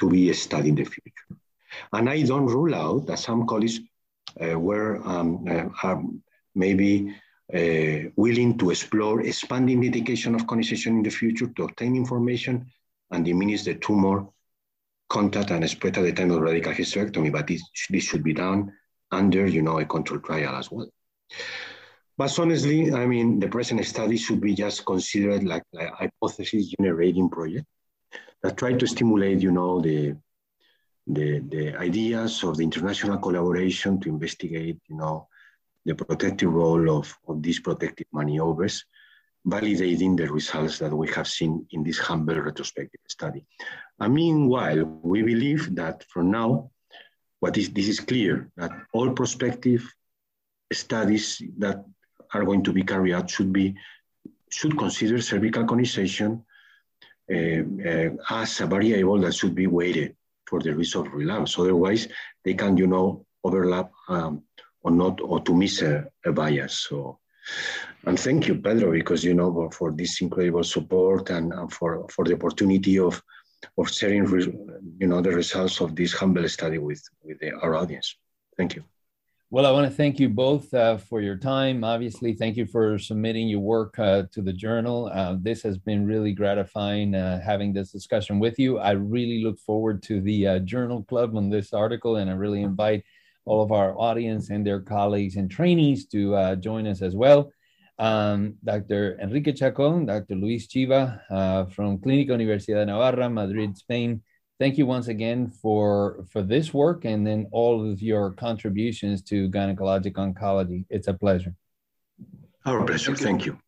to 0.00 0.10
be 0.10 0.32
studied 0.32 0.70
in 0.70 0.74
the 0.74 0.84
future. 0.84 1.40
And 1.92 2.10
I 2.10 2.22
don't 2.22 2.46
rule 2.46 2.74
out 2.74 3.06
that 3.06 3.18
some 3.18 3.46
colleagues 3.46 3.80
uh, 4.40 4.58
were 4.58 5.00
um, 5.06 5.46
uh, 5.48 5.68
are 5.82 6.02
maybe 6.54 7.14
uh, 7.54 8.10
willing 8.16 8.58
to 8.58 8.70
explore 8.70 9.22
expanding 9.22 9.80
the 9.80 9.86
indication 9.86 10.34
of 10.34 10.46
conization 10.46 10.96
in 10.96 11.02
the 11.02 11.10
future 11.10 11.46
to 11.46 11.64
obtain 11.64 11.96
information 11.96 12.66
and 13.12 13.24
diminish 13.24 13.62
the 13.62 13.74
tumor 13.74 14.26
contact 15.08 15.50
and 15.50 15.68
spread 15.68 15.98
at 15.98 16.04
the 16.04 16.12
time 16.12 16.30
of 16.30 16.40
radical 16.40 16.72
hysterectomy, 16.72 17.30
but 17.30 17.46
this, 17.46 17.62
this 17.90 18.04
should 18.04 18.24
be 18.24 18.32
done 18.32 18.72
under, 19.10 19.46
you 19.46 19.62
know, 19.62 19.78
a 19.78 19.84
controlled 19.84 20.24
trial 20.24 20.56
as 20.56 20.70
well. 20.70 20.88
But 22.16 22.38
honestly, 22.38 22.92
I 22.92 23.06
mean, 23.06 23.38
the 23.38 23.48
present 23.48 23.84
study 23.84 24.16
should 24.16 24.40
be 24.40 24.54
just 24.54 24.84
considered 24.86 25.44
like 25.44 25.64
a 25.74 25.88
hypothesis 25.94 26.74
generating 26.78 27.28
project 27.28 27.66
that 28.42 28.56
try 28.56 28.72
to 28.72 28.86
stimulate, 28.86 29.40
you 29.40 29.52
know, 29.52 29.80
the, 29.80 30.16
the, 31.06 31.40
the 31.40 31.76
ideas 31.76 32.42
of 32.44 32.56
the 32.56 32.64
international 32.64 33.18
collaboration 33.18 34.00
to 34.00 34.08
investigate, 34.08 34.78
you 34.88 34.96
know, 34.96 35.28
the 35.84 35.94
protective 35.94 36.52
role 36.52 36.98
of, 36.98 37.14
of 37.28 37.42
these 37.42 37.60
protective 37.60 38.06
maneuvers, 38.12 38.84
validating 39.46 40.16
the 40.16 40.30
results 40.30 40.78
that 40.78 40.94
we 40.94 41.08
have 41.08 41.26
seen 41.26 41.66
in 41.72 41.82
this 41.82 41.98
humble 41.98 42.40
retrospective 42.40 43.00
study. 43.08 43.44
And 43.98 44.14
meanwhile, 44.14 44.84
we 45.02 45.22
believe 45.22 45.74
that 45.74 46.04
for 46.04 46.22
now, 46.22 46.70
what 47.40 47.56
is 47.56 47.70
this 47.70 47.88
is 47.88 48.00
clear 48.00 48.50
that 48.56 48.70
all 48.92 49.10
prospective 49.10 49.82
studies 50.72 51.42
that 51.58 51.84
are 52.32 52.44
going 52.44 52.62
to 52.62 52.72
be 52.72 52.82
carried 52.82 53.14
out 53.14 53.28
should 53.28 53.52
be 53.52 53.74
should 54.48 54.76
consider 54.78 55.20
cervical 55.20 55.64
conization 55.64 56.44
uh, 57.32 57.62
uh, 57.88 58.10
as 58.30 58.60
a 58.60 58.66
variable 58.66 59.18
that 59.20 59.34
should 59.34 59.54
be 59.54 59.66
weighted 59.66 60.14
for 60.46 60.60
the 60.60 60.74
risk 60.74 60.96
of 60.96 61.12
relapse. 61.14 61.58
Otherwise, 61.58 62.08
they 62.44 62.54
can, 62.54 62.76
you 62.76 62.86
know, 62.86 63.24
overlap 63.42 63.90
um, 64.08 64.42
or 64.82 64.90
not 64.90 65.20
or 65.20 65.40
to 65.40 65.54
miss 65.54 65.80
a, 65.82 66.06
a 66.26 66.32
bias. 66.32 66.74
So, 66.74 67.18
and 68.06 68.18
thank 68.18 68.48
you, 68.48 68.56
Pedro, 68.56 68.92
because 68.92 69.24
you 69.24 69.34
know 69.34 69.70
for 69.70 69.92
this 69.92 70.20
incredible 70.20 70.64
support 70.64 71.30
and, 71.30 71.52
and 71.52 71.72
for 71.72 72.06
for 72.08 72.24
the 72.24 72.34
opportunity 72.34 72.98
of 72.98 73.22
of 73.78 73.90
sharing 73.90 74.26
you 75.00 75.06
know 75.06 75.20
the 75.20 75.30
results 75.30 75.80
of 75.80 75.94
this 75.94 76.12
humble 76.12 76.48
study 76.48 76.78
with 76.78 77.02
with 77.22 77.38
the, 77.40 77.52
our 77.52 77.74
audience. 77.74 78.16
Thank 78.56 78.76
you. 78.76 78.84
Well, 79.52 79.66
I 79.66 79.70
want 79.70 79.86
to 79.86 79.94
thank 79.94 80.18
you 80.18 80.30
both 80.30 80.72
uh, 80.72 80.96
for 80.96 81.20
your 81.20 81.36
time. 81.36 81.84
Obviously, 81.84 82.32
thank 82.32 82.56
you 82.56 82.64
for 82.64 82.98
submitting 82.98 83.48
your 83.48 83.60
work 83.60 83.98
uh, 83.98 84.22
to 84.32 84.40
the 84.40 84.52
journal. 84.52 85.10
Uh, 85.12 85.36
this 85.38 85.62
has 85.62 85.76
been 85.76 86.06
really 86.06 86.32
gratifying 86.32 87.14
uh, 87.14 87.38
having 87.44 87.74
this 87.74 87.92
discussion 87.92 88.38
with 88.38 88.58
you. 88.58 88.78
I 88.78 88.92
really 88.92 89.44
look 89.44 89.58
forward 89.58 90.02
to 90.04 90.22
the 90.22 90.46
uh, 90.46 90.58
journal 90.60 91.04
club 91.04 91.36
on 91.36 91.50
this 91.50 91.74
article, 91.74 92.16
and 92.16 92.30
I 92.30 92.32
really 92.32 92.62
invite 92.62 93.04
all 93.44 93.62
of 93.62 93.72
our 93.72 93.98
audience 93.98 94.50
and 94.50 94.66
their 94.66 94.80
colleagues 94.80 95.36
and 95.36 95.50
trainees 95.50 96.06
to 96.06 96.34
uh, 96.34 96.56
join 96.56 96.86
us 96.86 97.02
as 97.02 97.14
well. 97.14 97.52
Um, 97.98 98.54
Dr. 98.64 99.18
Enrique 99.20 99.52
Chacon, 99.52 100.06
Dr. 100.06 100.34
Luis 100.34 100.66
Chiva 100.66 101.20
from 101.72 101.98
Clínica 101.98 102.30
Universidad 102.30 102.74
de 102.74 102.86
Navarra, 102.86 103.28
Madrid, 103.28 103.76
Spain 103.76 104.22
thank 104.62 104.78
you 104.78 104.86
once 104.86 105.08
again 105.08 105.50
for 105.50 106.24
for 106.30 106.40
this 106.40 106.72
work 106.72 107.04
and 107.04 107.26
then 107.26 107.48
all 107.50 107.90
of 107.90 108.00
your 108.00 108.30
contributions 108.46 109.20
to 109.20 109.48
gynecologic 109.50 110.12
oncology. 110.12 110.84
It's 110.88 111.08
a 111.08 111.14
pleasure. 111.14 111.54
Our 112.64 112.84
pleasure. 112.84 113.16
Thank 113.16 113.18
you. 113.18 113.26
Thank 113.26 113.46
you. 113.46 113.58